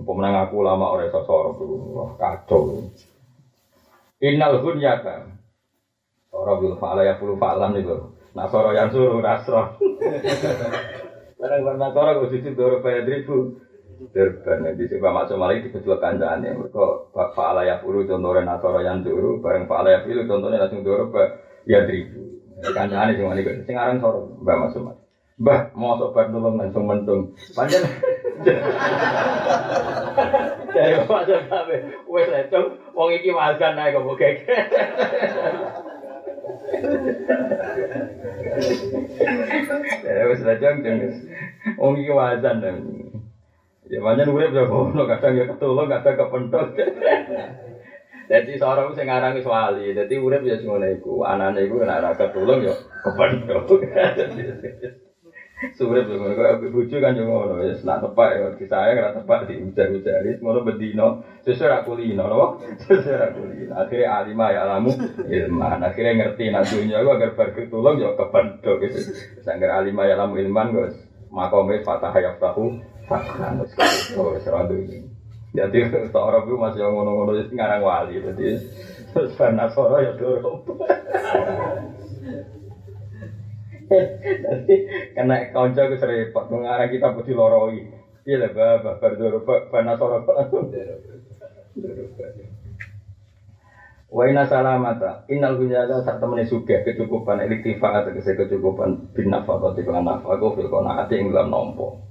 [0.03, 1.63] pemenang aku lama ora iso sorok.
[1.95, 2.84] Wah, kacau.
[4.20, 5.32] Innal hunyata.
[6.36, 8.11] Ora bil fa'ala ya puluh fa'lan itu.
[8.36, 9.80] Nasoro yang suruh nasro.
[11.39, 13.63] Barang-barang nasoro kok cuci doro bayar ribu.
[14.13, 16.51] Durban di sini Masuk Malik di kecil kancane.
[16.68, 19.39] Kok fa'ala ya puluh contohnya nasoro yang suruh.
[19.39, 21.07] Barang fa'ala ya puluh contohnya langsung doro
[21.63, 22.43] ya ribu.
[22.76, 23.63] Kancane cuma ini.
[23.63, 25.07] Sekarang soro Mbak Masuk.
[25.38, 27.30] Mbah, mau sobat nulung langsung mentung.
[27.54, 27.86] Panjang.
[30.74, 34.30] Dari masa sampai wes lecong, wong iki makan naik kok keke.
[40.02, 41.22] Ya wes lecong jenges.
[41.78, 42.66] Wong iki wajan
[43.88, 46.76] Ya banyak urip ya kono kadang ya ketulung kadang kepentok.
[48.28, 51.22] Jadi seorang sing aran wis wali, dadi urip ya ngono iku.
[51.24, 52.74] Anane iku nek ora ketulung ya
[53.06, 53.70] kepentok.
[55.58, 59.58] Surat ngono kok bojo kan yo ngono wis nak tepak ya disayang ora tepak di
[59.58, 61.26] ujar-ujari ngono bedino.
[61.41, 62.45] Sesuai ra kulino lho.
[62.86, 63.74] Sesuai ra kulino.
[63.74, 64.93] Akhire alima ya alamu
[65.26, 65.82] ilman.
[65.82, 68.99] Akhire ngerti nak dunya ku agar bar ketulung yo kependok gitu
[69.41, 70.89] sangger alima ya alamu ilman kok
[71.34, 72.78] makome fatah ya tahu
[73.10, 73.74] fathan wis
[74.14, 75.10] wis ra dunya
[75.58, 78.62] jadi seorang itu masih ngono-ngono wis ngarang wali jadi
[79.10, 80.62] terus Nasoro ya dorong
[83.88, 84.76] Nanti
[85.16, 87.80] kena konco ke serempet, mengarang kita putih loroi.
[88.28, 89.40] Iya lah, bapak berdoro,
[89.72, 90.68] bana soro langsung.
[94.08, 100.08] Wa inna salamata innal gunjata saat temene sugih kecukupan elektifa atau kecukupan bin nafaqati lan
[100.08, 102.08] nafaqah fil qanaati ing dalam nompo.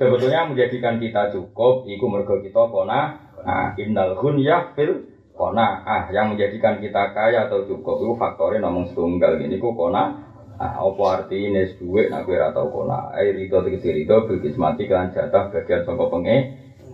[0.00, 3.00] Sebetulnya menjadikan kita cukup iku mergo kita kona
[3.44, 5.04] nah innal gunyah fil
[5.36, 10.33] kona ah yang menjadikan kita kaya atau cukup itu faktornya nomor setunggal ini ku kona
[10.54, 13.10] Ah, apa artinya duit nak kira tau kona?
[13.18, 16.36] Itu tegesi itu bilkis mati kan jatah bagian sangka penge.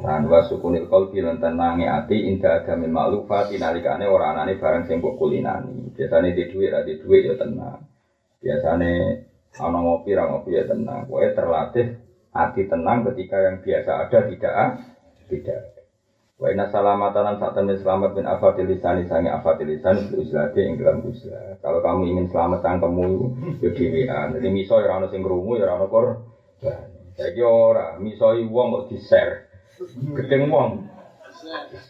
[0.00, 4.88] Dan wa sukunil qalbi lan tenange ati inda ada min maklufat nalikane ora anane barang
[4.88, 5.92] sing mbok kulinani.
[5.92, 7.84] Biasane di duit ra di duit ya tenang.
[8.40, 8.92] Biasane
[9.61, 11.04] ana ngopi ra ngopi ya tenang.
[11.04, 12.00] Kowe terlatih
[12.32, 14.54] hati tenang ketika yang biasa ada tidak
[15.28, 15.79] tidak.
[16.41, 20.80] Wa inna salamatan saat temen selamat bin afatil lisan sange afatil lisan bil uslati ing
[20.80, 21.61] dalam uslah.
[21.61, 23.05] Kalau kamu ingin selamat cangkemmu
[23.61, 24.32] yo dhewean.
[24.32, 26.32] Jadi miso ya ana sing krungu ya ana kor.
[27.20, 29.53] Saiki ora miso wong kok di-share.
[30.16, 30.88] Gedeng wong.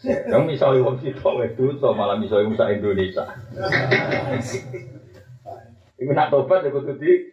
[0.03, 3.23] Yang misalnya wong sitok wedu, so malah misalnya musa Indonesia.
[5.95, 7.31] Ibu nak tobat ya kudu di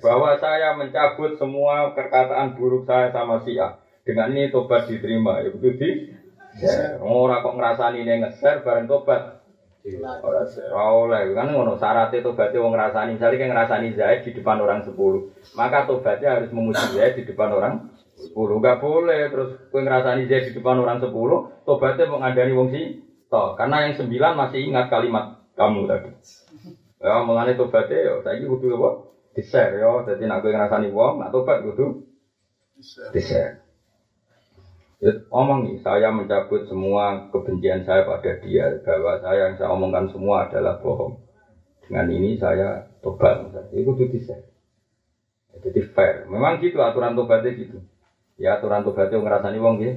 [0.00, 3.82] bahwa saya mencabut semua perkataan buruk saya sama Sia.
[4.06, 6.17] Dengan ini tobat diterima, ya kudu di Ya,
[7.02, 9.38] ora kok ngrasani ning ngeser bareng tobat.
[10.20, 10.42] Ora
[10.92, 13.16] oleh kan ngono syaratnya tobatnya wong ngrasani.
[13.16, 14.92] Misalnya kayak ngrasani Zaid di depan orang 10.
[15.54, 17.88] Maka tobatnya harus memuji Zaid di depan orang
[18.18, 18.34] 10.
[18.34, 21.14] Enggak boleh terus kowe ngrasani Zaid di depan orang 10,
[21.64, 22.82] tobatnya mau ngadani wong si
[23.30, 23.54] toh.
[23.54, 26.10] Karena yang 9 masih ingat kalimat kamu tadi.
[26.98, 28.90] Ya mulane tobatnya yo saiki kudu apa?
[29.32, 30.02] Di-share yo.
[30.02, 32.02] Dadi nek kowe ngrasani wong, nak tobat kudu
[33.14, 33.67] di-share.
[35.30, 40.50] Omong nih, saya mencabut semua kebencian saya pada dia bahwa saya yang saya omongkan semua
[40.50, 41.22] adalah bohong.
[41.86, 44.34] Dengan ini saya tobat, itu tuh bisa.
[45.62, 46.26] Jadi fair.
[46.26, 47.78] Memang gitu aturan tobatnya gitu.
[48.38, 49.92] Ya aturan tobatnya ngerasani wong ya.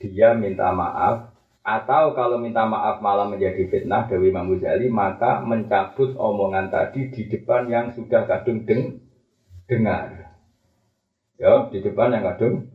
[0.00, 1.32] Dia minta maaf
[1.62, 7.30] atau kalau minta maaf malah menjadi fitnah Dewi Imam Ghazali maka mencabut omongan tadi di
[7.30, 8.98] depan yang sudah kadung deng
[9.70, 10.34] dengar.
[11.38, 12.71] Ya, di depan yang kadung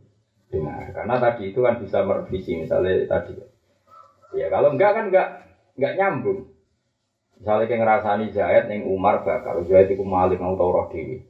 [0.48, 0.92] dengar.
[0.92, 3.36] Karena tadi itu kan bisa merevisi misalnya tadi.
[4.36, 5.28] Ya kalau enggak kan enggak
[5.76, 6.38] enggak nyambung.
[7.38, 11.22] Misalnya kayak ngerasani Zaid neng Umar bakal Zaid itu malik mau tau roh dewi.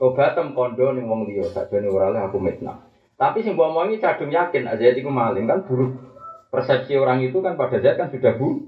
[0.00, 2.80] Tobatem kondo neng wong liya saja nih orangnya aku mitnah.
[3.20, 5.92] Tapi sing mbok omongi cadung yakin Zaid itu maling kan buruk.
[6.48, 8.64] Persepsi orang itu kan pada Zaid kan sudah bu.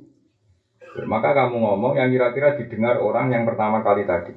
[1.08, 4.30] Maka kamu ngomong yang kira-kira didengar orang yang pertama kali tadi.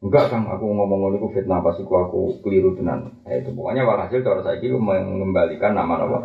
[0.00, 3.20] Enggak kan aku ngomong itu fitnah pas aku aku keliru tenan.
[3.28, 6.18] Eh, itu pokoknya walhasil cara saya itu mengembalikan nama nama.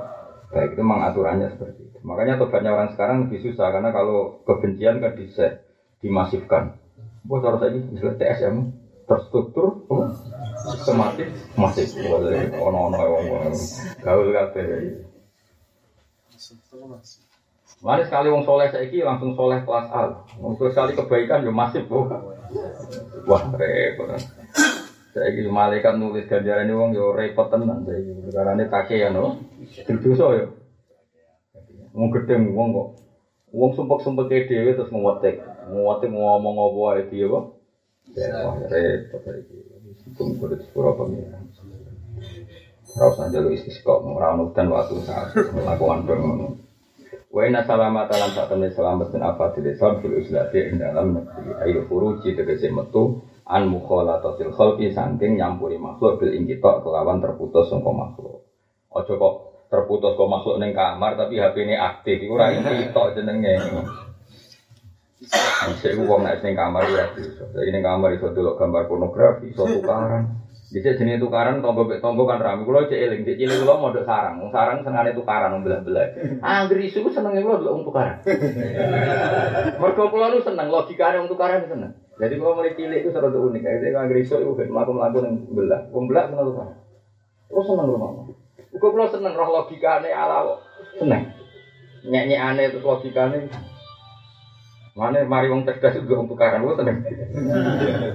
[0.56, 2.00] Baik itu memang aturannya seperti itu.
[2.08, 5.60] Makanya tobatnya orang sekarang lebih susah karena kalau kebencian kan bisa
[6.00, 6.80] dimasifkan.
[7.28, 8.56] Buat cara saya ini misalnya TSM
[9.06, 10.08] terstruktur, oh,
[10.72, 11.92] sistematis, masif.
[12.56, 13.52] Ono ono ono
[14.00, 15.04] gaul kabeh.
[17.84, 20.24] Mana sekali wong soleh saiki langsung soleh kelas A.
[20.40, 22.08] Wong sekali kebaikan ya masif, oh.
[23.26, 24.16] Wah, repot.
[25.16, 27.88] Saya ini malaikat nulis ganjaran wong yo repot tenan.
[28.36, 29.40] Karena ini kakek ya no.
[29.88, 30.46] Dosa yo.
[31.96, 32.88] Wong gedeng wong kok
[33.56, 35.40] Wong sumpek-sumpek dhewe terus nguwetik.
[35.72, 37.40] Nguwetik ngomong apa dia apa?
[38.12, 39.56] Ya wah repot iki.
[40.12, 41.48] Hukum kudu sepuro pengiran.
[42.96, 46.65] Ora usah njaluk istisqa, ora ono udan waktu saat melakukan ngono.
[47.36, 51.52] Wa inna salamat alam saat temen selamat apa tidak Islam fil uslati ing dalam negeri
[51.68, 57.92] ayo furuji tegese metu an mukhalatatil khalqi saking nyampuri makhluk bil ingkita kelawan terputus sangka
[57.92, 58.40] makhluk.
[58.88, 59.36] Aja kok
[59.68, 63.54] terputus kok makhluk ning kamar tapi HP ini aktif iku ora ingkita jenenge.
[65.20, 67.52] Bisa wong nek ning kamar ya bisa.
[67.52, 70.45] Jadi ning kamar iso delok gambar pornografi, iso tukaran.
[70.66, 72.66] Bisa jenis tukaran tombo tombo kan rame.
[72.66, 74.42] Kulo cek eling, cek cilik kulo modok sarang.
[74.42, 76.42] Wong sarang senengane tukaran wong belah-belah.
[76.42, 78.18] Angger isu senenge kulo wong tukaran.
[79.82, 81.94] Mergo kulo lu seneng logikane wong tukaran seneng.
[82.18, 83.62] Jadi kulo mulai cilik itu serada unik.
[83.62, 85.86] Jadi angger isu iku ben mlaku-mlaku ning belah.
[85.94, 86.78] Wong belah seneng tukaran.
[87.46, 88.22] Kulo seneng mama.
[88.74, 90.58] Kulo kulo seneng roh logikane ala.
[90.98, 91.30] Seneng.
[92.10, 93.38] Nyek-nyekane terus logikane
[94.96, 97.04] Mana mari wong cerdas juga untuk tukaran, gue tenang.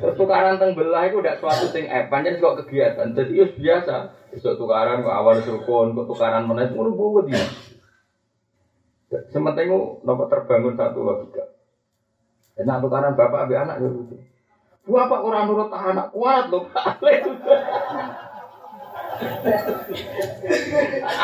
[0.01, 3.13] Terus tukaran teng belah itu udah suatu sing eh panjang kok kegiatan.
[3.13, 4.17] Jadi itu biasa.
[4.33, 7.45] Besok tukaran kok awal rukun, kok tukaran mana itu udah bawa dia.
[9.29, 9.69] Sementing
[10.01, 11.45] nopo terbangun satu logika.
[12.57, 14.17] Enak tukaran bapak abe anak ya lucu.
[14.89, 16.65] Bapak kurang nurut anak kuat loh.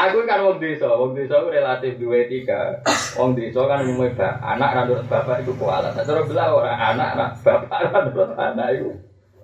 [0.07, 2.81] Aku kan wong desa, wong desa ku relatif duwe etika.
[3.17, 5.97] Wong desa kan umumnya anak ra nurut bapak iku kualat.
[5.97, 8.91] Cara belah ora anak ra bapak ra nurut anak iku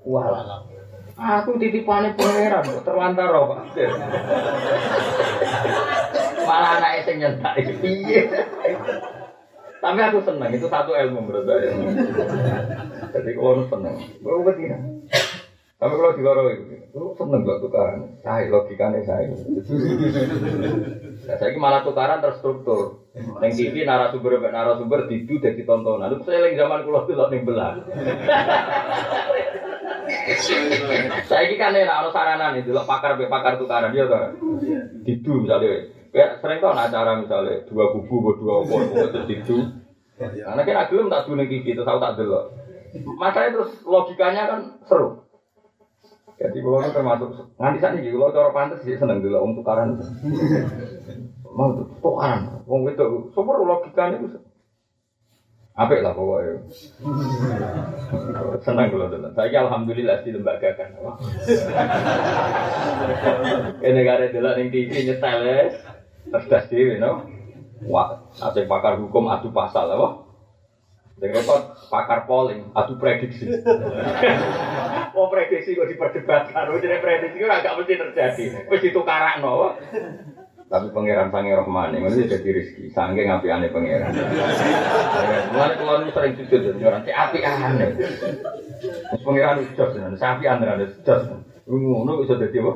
[0.05, 0.69] kualat.
[1.13, 3.61] Aku titipane pangeran terlantar Pak.
[6.43, 8.27] Malah anake sing nyentak piye.
[9.83, 11.75] Tapi aku seneng, itu satu ilmu menurut saya.
[13.11, 14.71] Jadi kalau seneng, gue.
[15.83, 18.07] Tapi kalau di luar itu, lu seneng gak tukaran?
[18.23, 19.35] Saya logikanya saya.
[21.27, 23.03] Nah, saya malah tukaran terstruktur.
[23.43, 26.07] Neng TV narasumber narasumber didu jadi tontonan.
[26.07, 27.83] Lu saya lagi zaman kulo tuh ning belah.
[31.27, 34.39] Saya ini kan enak orang saranan itu, pakar pakar tukaran dia tuh.
[35.03, 35.91] Didu misalnya.
[36.15, 39.67] Ya sering tau acara misalnya dua kubu, dua opor, terus didu.
[40.15, 42.55] Karena kan agilum tak dunia gigi, terus aku tak delok.
[43.19, 45.25] Makanya terus logikanya kan seru.
[46.43, 49.95] Jadi kalau termasuk nganti saat ini kalau cara pantas sih seneng dulu untuk tukaran.
[51.55, 51.71] Mau
[52.03, 54.43] tukaran, wong itu super logikanya itu.
[55.73, 56.67] Apik lah pokoknya.
[58.67, 59.29] Senang kalau dulu.
[59.39, 60.91] Saya alhamdulillah di lembaga kan.
[63.81, 65.41] Ini gara dulu yang TV nyetel
[66.29, 67.25] cerdas dewi, no.
[67.87, 70.23] Wah, ada pakar hukum adu pasal, apa?
[71.23, 71.51] Yang
[71.91, 73.49] pakar polling adu prediksi.
[75.13, 79.77] Oh prediksi kok diperdebatkan, jadi prediksi itu agak mesti terjadi, mesti tukaran, no.
[80.73, 84.09] Tapi pangeran sange rohmani, ini jadi rezeki, sange ngapi aneh pangeran.
[85.53, 87.89] Mulai keluar ini sering jujur jadi orang cek api aneh.
[88.81, 91.23] Terus pangeran itu jos, sapi aneh ada jos.
[91.69, 92.73] Ngono bisa jadi apa?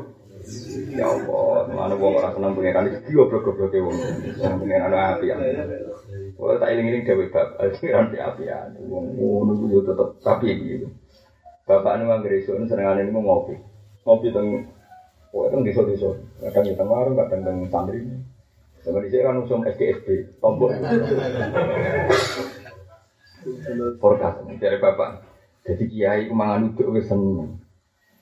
[0.92, 3.96] Ya Allah, mana wong ora seneng pangeran iki goblok-goblok e wong.
[4.36, 5.48] Seneng pangeran api aneh.
[6.36, 8.80] Oh tak iling-iling dewe bab, pangeran api aneh.
[8.92, 10.92] Wong ngono ku yo tetep tapi gitu.
[11.66, 13.54] Bapak nu anggere esuk senengane niku ngopi.
[14.06, 14.46] Ngopi teng
[15.36, 16.16] Oh, itu desa-desa.
[16.40, 18.00] Kadang di tengah warung, kadang teng santri.
[18.80, 20.72] Sama di kan usum SDSB, tombol.
[24.00, 25.20] Forecast, dari bapak.
[25.66, 27.58] Jadi kiai mangan uduk wis seneng.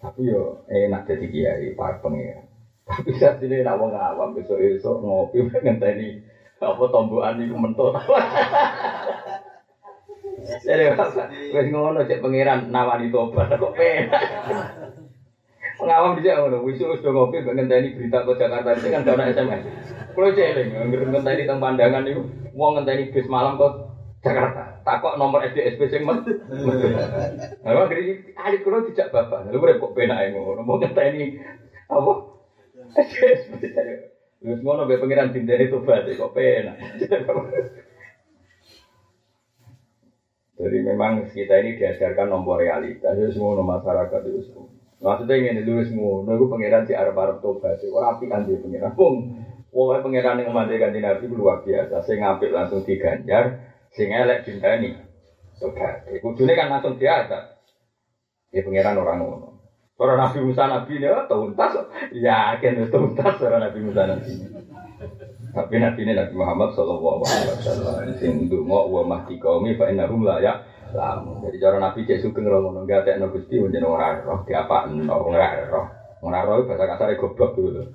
[0.01, 2.49] Tapi yo enak jadi kiai, pak pengen.
[2.82, 6.20] Tapi saat ini nak wong awam besok besok ngopi ngenteni
[6.59, 7.95] apa tombokan itu mentut.
[10.45, 10.84] Jadi
[11.55, 14.22] wis ngono cek pangeran nawani tobat kok penak.
[15.74, 19.62] Pengawam bisa ngono, wisu wis ngopi mbek ngenteni berita ke Jakarta ini kan ana SMS.
[20.14, 20.68] Kulo celing
[21.11, 22.22] ngenteni teng pandangan niku
[22.55, 23.68] wong ngenteni bis malam ke
[24.22, 24.78] Jakarta.
[24.86, 26.22] Takok nomor SDSP sing men.
[27.64, 29.51] Lah ngeri alit kulo dijak bapak.
[29.51, 30.62] Lha kok penake ngono.
[30.62, 31.40] Mau ngenteni
[31.90, 32.12] apa?
[32.95, 33.53] SDSP.
[34.45, 36.76] Wis ngono be pengiran dindene tobat kok penak.
[40.65, 44.73] Jadi memang kita ini diajarkan nomor realitas, jadi semua masyarakat itu semua.
[45.05, 48.97] Maksudnya ingin dulu semua, nunggu pangeran si Arab Arab tobat, orang api kan dia pangeran.
[48.97, 49.37] Pung,
[49.69, 52.01] pokoknya pangeran yang mati ganti nabi luar biasa.
[52.01, 53.45] Saya ngambil langsung diganjar,
[53.93, 54.97] sing elek ini
[55.61, 56.09] tobat.
[56.25, 57.61] Kudunya kan langsung diada.
[58.49, 59.49] Ya pangeran orang ngono.
[59.95, 64.33] Orang Nabi Musa Nabi ini, oh, tuntas, yakin tuntas orang Nabi Musa Nabi.
[65.55, 67.94] Tapi Nabi ini Nabi Muhammad Sallallahu Alaihi Wasallam.
[68.18, 70.59] Sing dungo wa mahdi kaumi fa innahum la ya.
[71.46, 75.14] Jadi cara Nabi cek sugeng rono enggak tek no Gusti menjen ora roh diapa no
[75.30, 75.86] ora roh.
[76.26, 77.86] Ora roh bahasa kasar goblok gitu.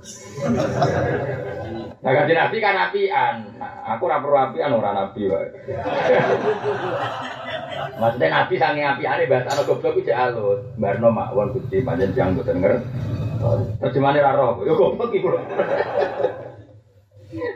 [2.00, 3.36] Nah kan nabi kan.
[3.60, 5.48] Nah, aku ora perlu apian ora nabi wae.
[8.00, 10.64] Maksudnya nabi sange apiane bahasa goblok ku jek alus.
[10.80, 12.88] Barno makwon Gusti panjen jang boten ngerti.
[13.84, 14.64] Terjemahane roh.
[14.64, 15.36] Yo goblok iku.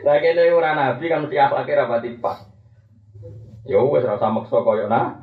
[0.06, 2.46] Lah kene ora nabi kan mesti akhlake ra pati pas.
[3.66, 5.18] Yo wis ora usah maksa koyo nah.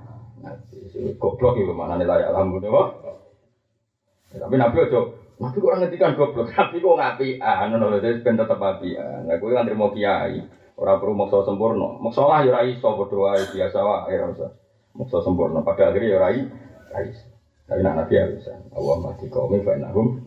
[1.21, 2.87] Goblok iku manane layak alhamdulillah.
[4.31, 8.37] Tapi nabi ojo Nabi kok ngetikan goblok, tapi kok ngapi, ah, ngono lho, jadi ben
[8.37, 10.37] tetep api, ah, nah, gue kan terima kiai,
[10.77, 14.53] orang perlu maksa sempurna, maksa lah ya rai so berdoa biasa wah, ya rasa,
[14.93, 16.29] maksa sempurna, pada akhirnya ya
[17.65, 20.21] tapi nak nabi ya bisa, Allah mati kaumi, fainahum,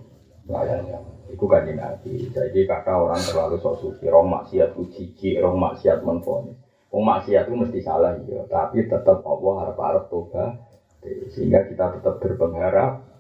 [0.51, 0.99] layaknya,
[1.33, 6.53] itu kan nabi, jadi kata orang terlalu sok suci, rong maksiat uji, rong maksiat menfoni,
[6.93, 10.61] rong maksiat itu mesti salah ya, tapi tetap Allah harap-harap toba,
[11.33, 13.15] sehingga kita tetap berpengharap,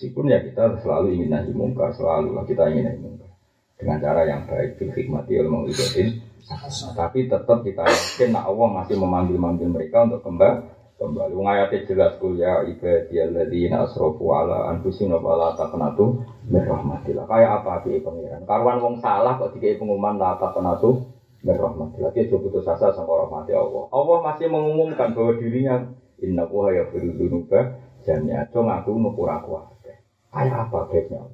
[0.00, 3.30] Meskipun ya kita selalu ingin nahi mungkar, selalu lah kita ingin nahi mungkar.
[3.76, 5.68] Dengan cara yang baik, bil hikmati ilmu.
[6.96, 11.32] Tapi tetap kita yakin Allah masih memanggil-manggil mereka untuk kembali kembali.
[11.32, 16.20] Ngayatnya jelas kuliah ibadiyalladzina asrofu ala anfusina wala taqnatu
[16.52, 17.24] min rahmatillah.
[17.24, 18.44] Kayak apa di pangeran?
[18.44, 21.08] Karuan wong salah kok dikai pengumuman la taqnatu
[21.40, 22.12] min rahmatillah.
[22.12, 23.88] Dia coba putus asa sama rahmati Allah.
[23.88, 25.88] Allah masih mengumumkan bahwa dirinya
[26.20, 28.44] inna wa ya firudunuba jamnya.
[28.52, 29.80] Cuma aku nukura kuat.
[30.30, 31.26] Kayak apa baiknya?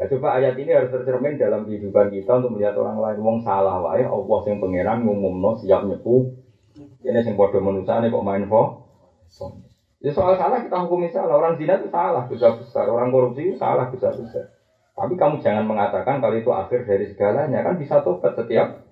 [0.00, 3.20] Ya coba ayat ini harus tercermin dalam kehidupan kita untuk melihat orang lain.
[3.20, 6.39] Wong salah wae, Allah yang pangeran ngumumno siap nyepu.
[7.00, 8.84] Ini yang bodoh manusia kok main fo.
[10.00, 11.36] Ya soal salah kita hukumi salah.
[11.36, 12.88] Orang zina itu salah besar besar.
[12.88, 14.52] Orang korupsi itu salah besar besar.
[14.96, 18.84] Tapi kamu jangan mengatakan kalau itu akhir dari segalanya kan bisa tobat setiap.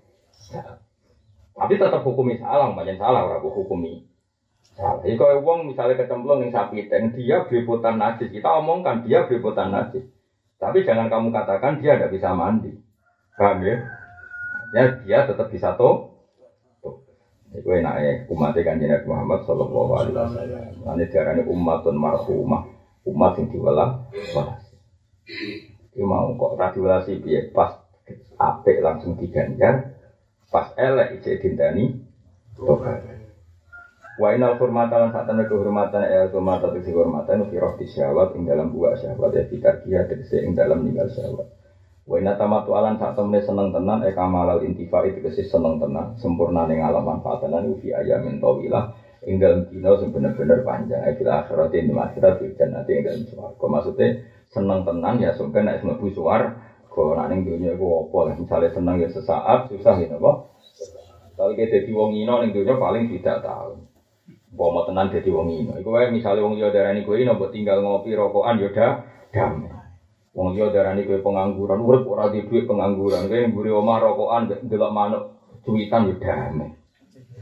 [1.59, 4.07] Tapi tetap hukumi salah, banyak salah orang hukumi.
[4.73, 5.03] Salah.
[5.05, 9.75] Jadi kalau uang misalnya kecemplung yang sapi dan dia beributan najis, kita omongkan dia beributan
[9.75, 10.07] najis.
[10.57, 12.79] Tapi jangan kamu katakan dia tidak bisa mandi.
[13.35, 13.77] Paham ya?
[14.73, 16.08] Ya dia tetap bisa toh.
[17.57, 20.97] Itu enak ya umat kan Nabi Muhammad Shallallahu Alaihi Wasallam.
[21.01, 22.63] Ini umat umatun marhumah,
[23.09, 23.89] umat yang diwalah
[24.37, 24.63] walas.
[25.93, 27.81] Itu mau kok radiolasi biar pas
[28.37, 29.97] apik langsung diganjar,
[30.53, 31.97] pas elek ijek dintani
[32.53, 33.01] tobat.
[34.19, 38.51] Wa inal hurmata lan sak temne kehormatan ya hurmata tegese kehormatan fi roh syahwat ing
[38.51, 41.58] dalam buah syahwat ya fikar kia tegese ing dalam ninggal syahwat.
[42.09, 46.17] Wa inna tamatu alan sak temne seneng tenan e kamalal intifa itu tegese seneng tenan
[46.17, 48.97] sempurna ning alam manfaatan lan fi ayamin tawilah
[49.29, 53.23] ing dalam dina sing bener-bener panjang e fil akhirat ing akhirat fil jannati ing dalam
[53.29, 53.65] swarga.
[53.69, 54.07] Maksudnya
[54.49, 56.09] seneng tenan ya sampai nek mlebu
[56.89, 60.33] kok nek ning dunya iku apa misalnya seneng ya sesaat susah ya apa
[61.39, 63.79] kalau kita jadi wong ino ning dunya paling tidak tahu
[64.49, 65.73] Bawa tenan jadi wong ino.
[65.77, 68.97] Iku wae misalnya wong yo darani kowe ino buat tinggal ngopi rokokan yo dah
[69.29, 69.78] damai.
[70.39, 73.27] Wong yo darani kowe pengangguran, urip ora di duit pengangguran.
[73.27, 75.23] Kowe mburi omah rokokan delok manuk
[75.67, 76.71] cuwitan yo damai.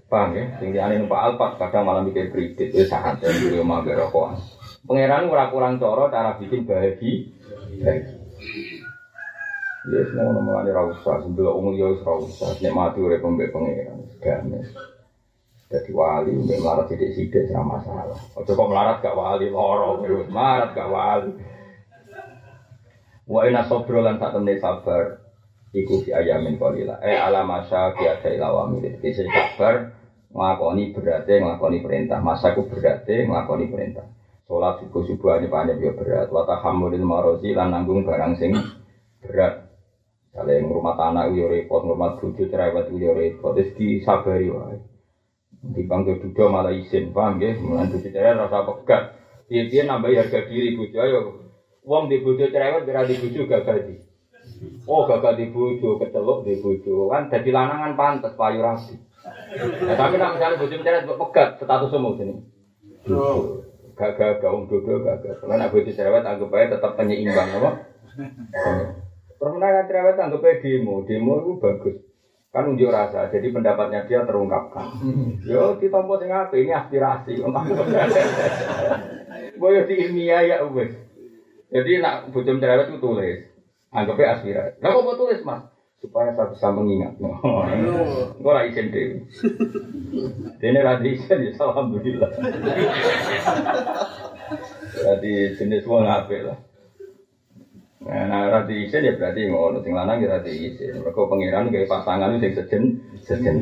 [0.09, 0.57] Paham ya?
[0.57, 4.41] Sing diane numpak alpat kadang malam mikir kredit wis ya mburi omah mbek rokokan.
[4.89, 7.29] Pangeran ora kurang cara cara bikin bahagia.
[9.87, 14.67] Ya semua nomor ini rausa, sebelah umur ya rausa, nikmati urip pembek pangeran, damai.
[15.71, 18.19] Jadi wali, mungkin melarat sidik-sidik sama masalah.
[18.39, 21.31] Ojo kok melarat gak wali, loro, melarat gak wali.
[23.27, 25.19] Wa ina sobro lan sak temne sabar
[25.75, 27.03] iku fi ayamin qalila.
[27.03, 28.87] Eh ala masa ki ada ilawami.
[29.03, 29.93] Jadi sabar
[30.31, 32.23] nglakoni berarti nglakoni perintah.
[32.23, 34.07] Masa ku berarti nglakoni perintah.
[34.47, 36.31] Sholat subuh subuh aja banyak ya berat.
[36.31, 38.55] Wata hamulil marozi lan nanggung barang sing
[39.19, 39.67] berat.
[40.31, 43.57] Kalau yang rumah tanah uyo repot, rumah bujuk cerewet uyo repot.
[43.57, 44.79] Terus disabari wae.
[45.67, 47.57] Dipanggil duda malah izin, paham ya?
[47.57, 49.03] Mulai bojo cerewet rasa pegat.
[49.49, 51.46] Dia dia nambah harga diri bojo ayo.
[51.87, 53.95] Wong di bojo cerewet berarti bojo gagal di.
[54.91, 57.07] Oh gagal di bojo, kecelok di bojo.
[57.15, 58.99] Kan jadi lanangan pantas payu rapi.
[59.87, 62.43] Ya, tapi nak misalnya bojo cerewet pegat status semua sini.
[63.95, 65.39] Gagal gaung dodo gagal.
[65.39, 67.71] Kalau nak bojo cerewet anggap aja tetap penyeimbang apa?
[69.39, 71.97] Pernah kan cerewet anggap aja demo, demo itu bagus
[72.57, 74.89] kan unjuk rasa jadi pendapatnya dia terungkapkan
[75.45, 77.37] yo ditompo sing apa ini aspirasi
[79.61, 81.06] boyo di ilmiah ya wes
[81.67, 83.41] jadi nak bujum cerewet itu tulis.
[83.91, 84.79] Anggapnya aspirasi.
[84.83, 85.63] Lah kok tulis mas?
[85.99, 87.17] Supaya saya bisa mengingat.
[88.43, 88.93] Gue ora izin
[90.63, 92.31] ini radi izin ya alhamdulillah.
[94.97, 96.59] Jadi jenis semua ngapain lah.
[98.07, 101.03] Nah, rati isin ya berarti ngono, sing lanang ya rati isin.
[101.03, 103.59] Mereka pangeran kayak pasangan itu sejen sejen.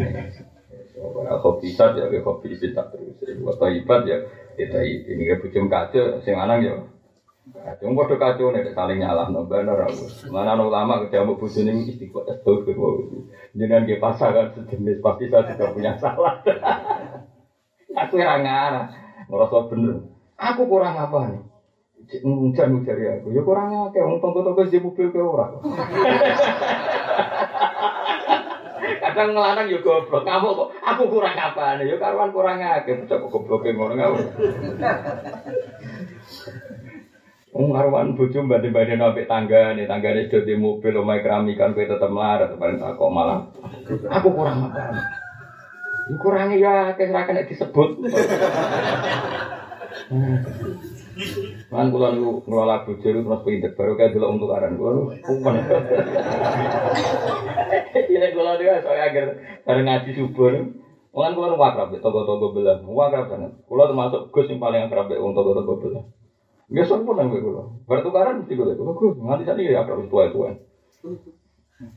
[0.95, 3.17] Kalau kopi sat ya isin tak terus.
[3.25, 4.21] Atau ibat ya
[4.61, 6.75] kita ini kayak bujum kaca, sing lanang ya
[7.45, 10.33] Kacau kode kacau nih saling nyalah no bener aku.
[10.33, 13.21] Mana no ulama ketemu bujuni istiqomah astagfirullah.
[13.53, 16.41] Jangan dia pasangan sejenis pasti saya juga punya salah.
[18.01, 18.89] aku yang ngarah,
[19.29, 20.09] ngerasa bener.
[20.41, 21.45] Aku kurang apa nih?
[22.25, 23.29] Ngujar ngujar ya aku.
[23.37, 25.61] Ya kurangnya kayak ngomong tonggo-tonggo di mobil ke orang.
[29.05, 30.25] Kadang ngelarang ya goblok.
[30.25, 31.93] Kamu kok aku kurang apa nih?
[31.93, 32.57] Ya karuan kurang.
[32.65, 34.33] Bocah kok goblok ngono ngono.
[37.55, 42.11] Wong karuan bojo mbanding-banding ambek tangga nih, tangga nih di mobil omahe keramikan kowe tetep
[42.11, 43.47] melarat paling tak kok malah
[44.11, 44.91] aku kurang apa.
[46.11, 48.11] Ya kurangnya ya akeh ra kena disebut.
[51.71, 55.55] Kan kula niku ngelola bojo terus pinter baru kayak delok untuk aran kula kumpul.
[57.95, 59.27] Ini kula niku saya agar
[59.63, 60.59] bareng ngaji subuh.
[61.15, 63.55] Kan kula nu wakrab toko-toko belah, wakrab banget.
[63.71, 66.03] Kula termasuk Gus yang paling akrab wong toko-toko belah.
[66.73, 67.41] Nggak sopan nang kowe
[67.85, 68.73] Bertukaran mesti kowe.
[68.73, 70.57] Gus, nganti tadi ya akrab tua-tua.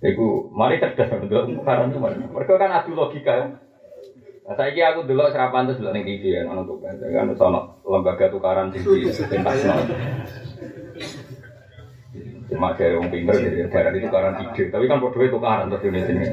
[0.03, 2.11] Iku mari cerdas untuk tukaran cuma.
[2.11, 3.47] Mereka kan adu logika ya.
[4.47, 6.95] Nah, saya kira aku dulu serapan terus dulu nih TV ya, tuh kan,
[7.35, 9.83] sama lembaga tukaran tinggi, internasional.
[12.47, 15.83] Cuma kayak orang pinter jadi daerah itu tukaran ide, tapi kan bodoh itu tukaran terus
[15.83, 16.23] di sini.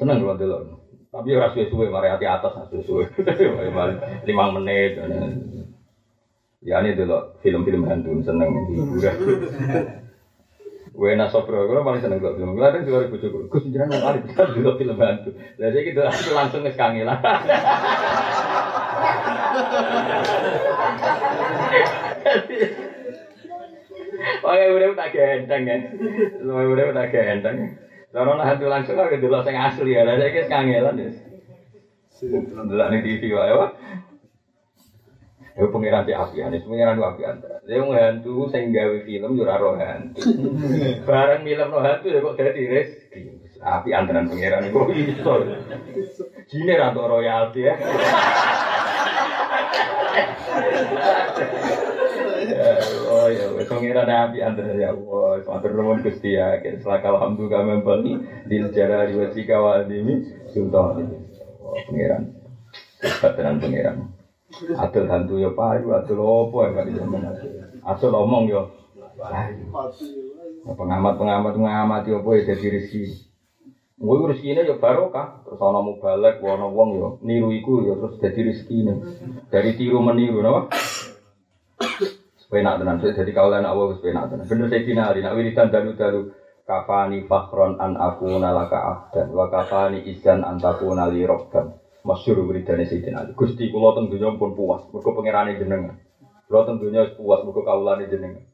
[0.00, 0.56] Seneng kalau dulu,
[1.12, 3.04] tapi orang suwe-suwe, mari hati atas, suwe-suwe,
[4.32, 4.96] lima menit.
[6.60, 9.16] Ya ini dulu film-film hantu seneng hiburan.
[11.00, 12.52] Wena Sobro, gue paling seneng gue film.
[12.52, 13.48] Gue ada juga ribu cukup.
[13.48, 15.32] Gue mau kali bisa juga film hantu.
[15.56, 17.16] Jadi gitu aku langsung ke lah.
[24.44, 25.80] Oke, udah tak gendeng kan.
[26.36, 27.56] Semua udah tak gendeng.
[28.12, 30.04] Karena hantu langsung aku dulu saya asli ya.
[30.04, 31.08] Jadi kangelan ya.
[32.20, 33.72] Dulu nih TV wae wah.
[35.58, 37.36] Ya pengiran di apian, itu pengiran di apian.
[37.66, 40.22] Dia hantu sing gawe film yo ora hantu.
[41.08, 43.20] Bareng film no hantu ya kok dadi rezeki.
[43.60, 45.32] Api antaran pengiran iku iso.
[46.46, 47.74] Jine ra royalti ya.
[53.10, 55.42] Oh ya, pengiran api antaran ya Allah.
[55.44, 56.62] Matur nuwun Gusti ya.
[56.62, 60.14] Selaka alhamdulillah membeli di sejarah riwayat wa adimi
[60.54, 61.10] sultan.
[61.58, 62.38] Oh, pengiran.
[63.02, 64.19] Bateran pengiran.
[64.50, 67.22] Adol hantu ya payu, adol opo ya kali zaman
[67.86, 68.12] adol.
[68.26, 68.62] Omong ya.
[70.60, 73.30] Pengamat-pengamat mengamati apa ya jadi rezeki.
[74.00, 75.44] Gue ini ya barokah.
[75.46, 78.92] Terus ana mubalek, ana wong ya niru iku ya terus jadi rezeki ini.
[79.48, 80.72] Dari tiru meniru, napa?
[82.50, 84.42] Penak tenan, jadi kaulan Allah wis penak tenan.
[84.50, 86.34] Bener saya dinari, nak wiridan dalu-dalu
[86.70, 93.24] kafani fakhron an aku nalaka abdan wa kafani izan antakuna li robban masyhur wiridane Sayyidina
[93.24, 93.32] Ali.
[93.36, 95.96] Gusti kula teng donya pun puas, mergo pangerane jenengan.
[96.48, 98.44] Kula teng donya puas mergo kawulane jenengan.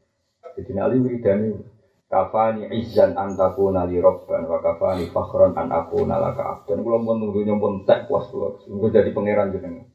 [0.54, 1.62] Sayyidina Ali wiridane
[2.06, 6.82] kafani izzan antakuna li robban wa kafani fakhron an akuna laka abdan.
[6.82, 8.58] Kula pun teng donya pun tak puas kula.
[8.66, 9.86] Mergo dadi pangeran jenengan.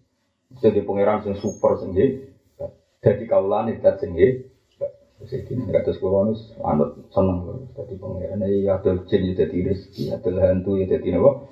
[0.60, 1.96] Jadi pangeran sing super sing
[3.02, 4.14] Dadi kawulane dat sing
[5.22, 8.42] Sayyidina kados kula nus anut seneng dadi pangeran.
[8.48, 11.46] Ya adol jin ya dadi rezeki, adol hantu ya dadi napa?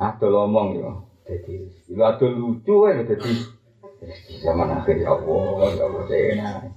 [0.00, 1.09] Adol omong ya.
[1.30, 3.30] Jadi, itu ada lucu kan, jadi
[4.42, 6.74] zaman akhir ya Allah, ya Allah, enak.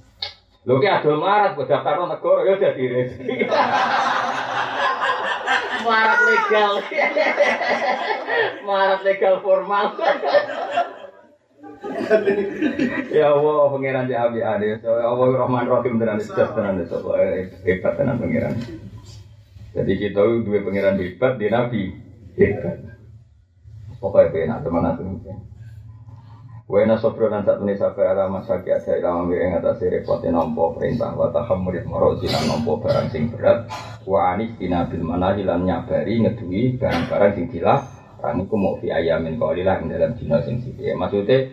[0.64, 3.36] Lho ki adol marat buat daftar negara ya jadi rezeki.
[5.88, 6.72] marat legal.
[8.70, 9.91] marat legal formal.
[13.18, 14.80] ya Allah, pangeran di abi ade.
[14.80, 16.95] So, Allah Rahman Rahim tenan jelas tenan itu.
[17.68, 18.56] Hebat tenan pangeran.
[19.74, 21.92] Jadi kita dua pangeran hebat di Nabi
[22.39, 22.92] hebat.
[24.04, 25.38] Pokoknya enak teman aku mungkin.
[26.67, 31.16] Wena sobro dan saat ini sabar ala masyaki ada ilama yang atas repotnya nompo perintah.
[31.16, 33.71] Wa tahamurid marozi lan nompo barang sing berat.
[34.04, 37.80] Wa anis tina bil mana hilan nyabari ngedui barang-barang sing gila.
[38.20, 40.96] Rani ku mau fi ayamin kaulilah dalam dina sing sithik.
[40.96, 41.51] Maksudnya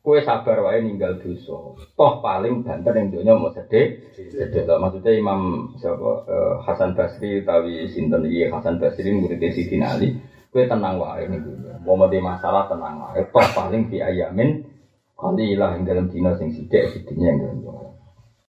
[0.00, 1.76] kue sabar wae ninggal dosa.
[1.76, 7.88] Toh paling banter yang dunia mau sedih sedih maksudnya Imam siapa uh, Hasan Basri tawi
[7.92, 8.24] sinten?
[8.24, 10.16] Iki Hasan Basri murid Sidin Ali
[10.56, 11.52] kue tenang wae niku
[11.84, 13.12] Mau mati masalah tenang lah.
[13.28, 14.64] Toh paling di ayamin
[15.14, 17.95] kali lah yang dalam dino sing sidik sidinya yang dalam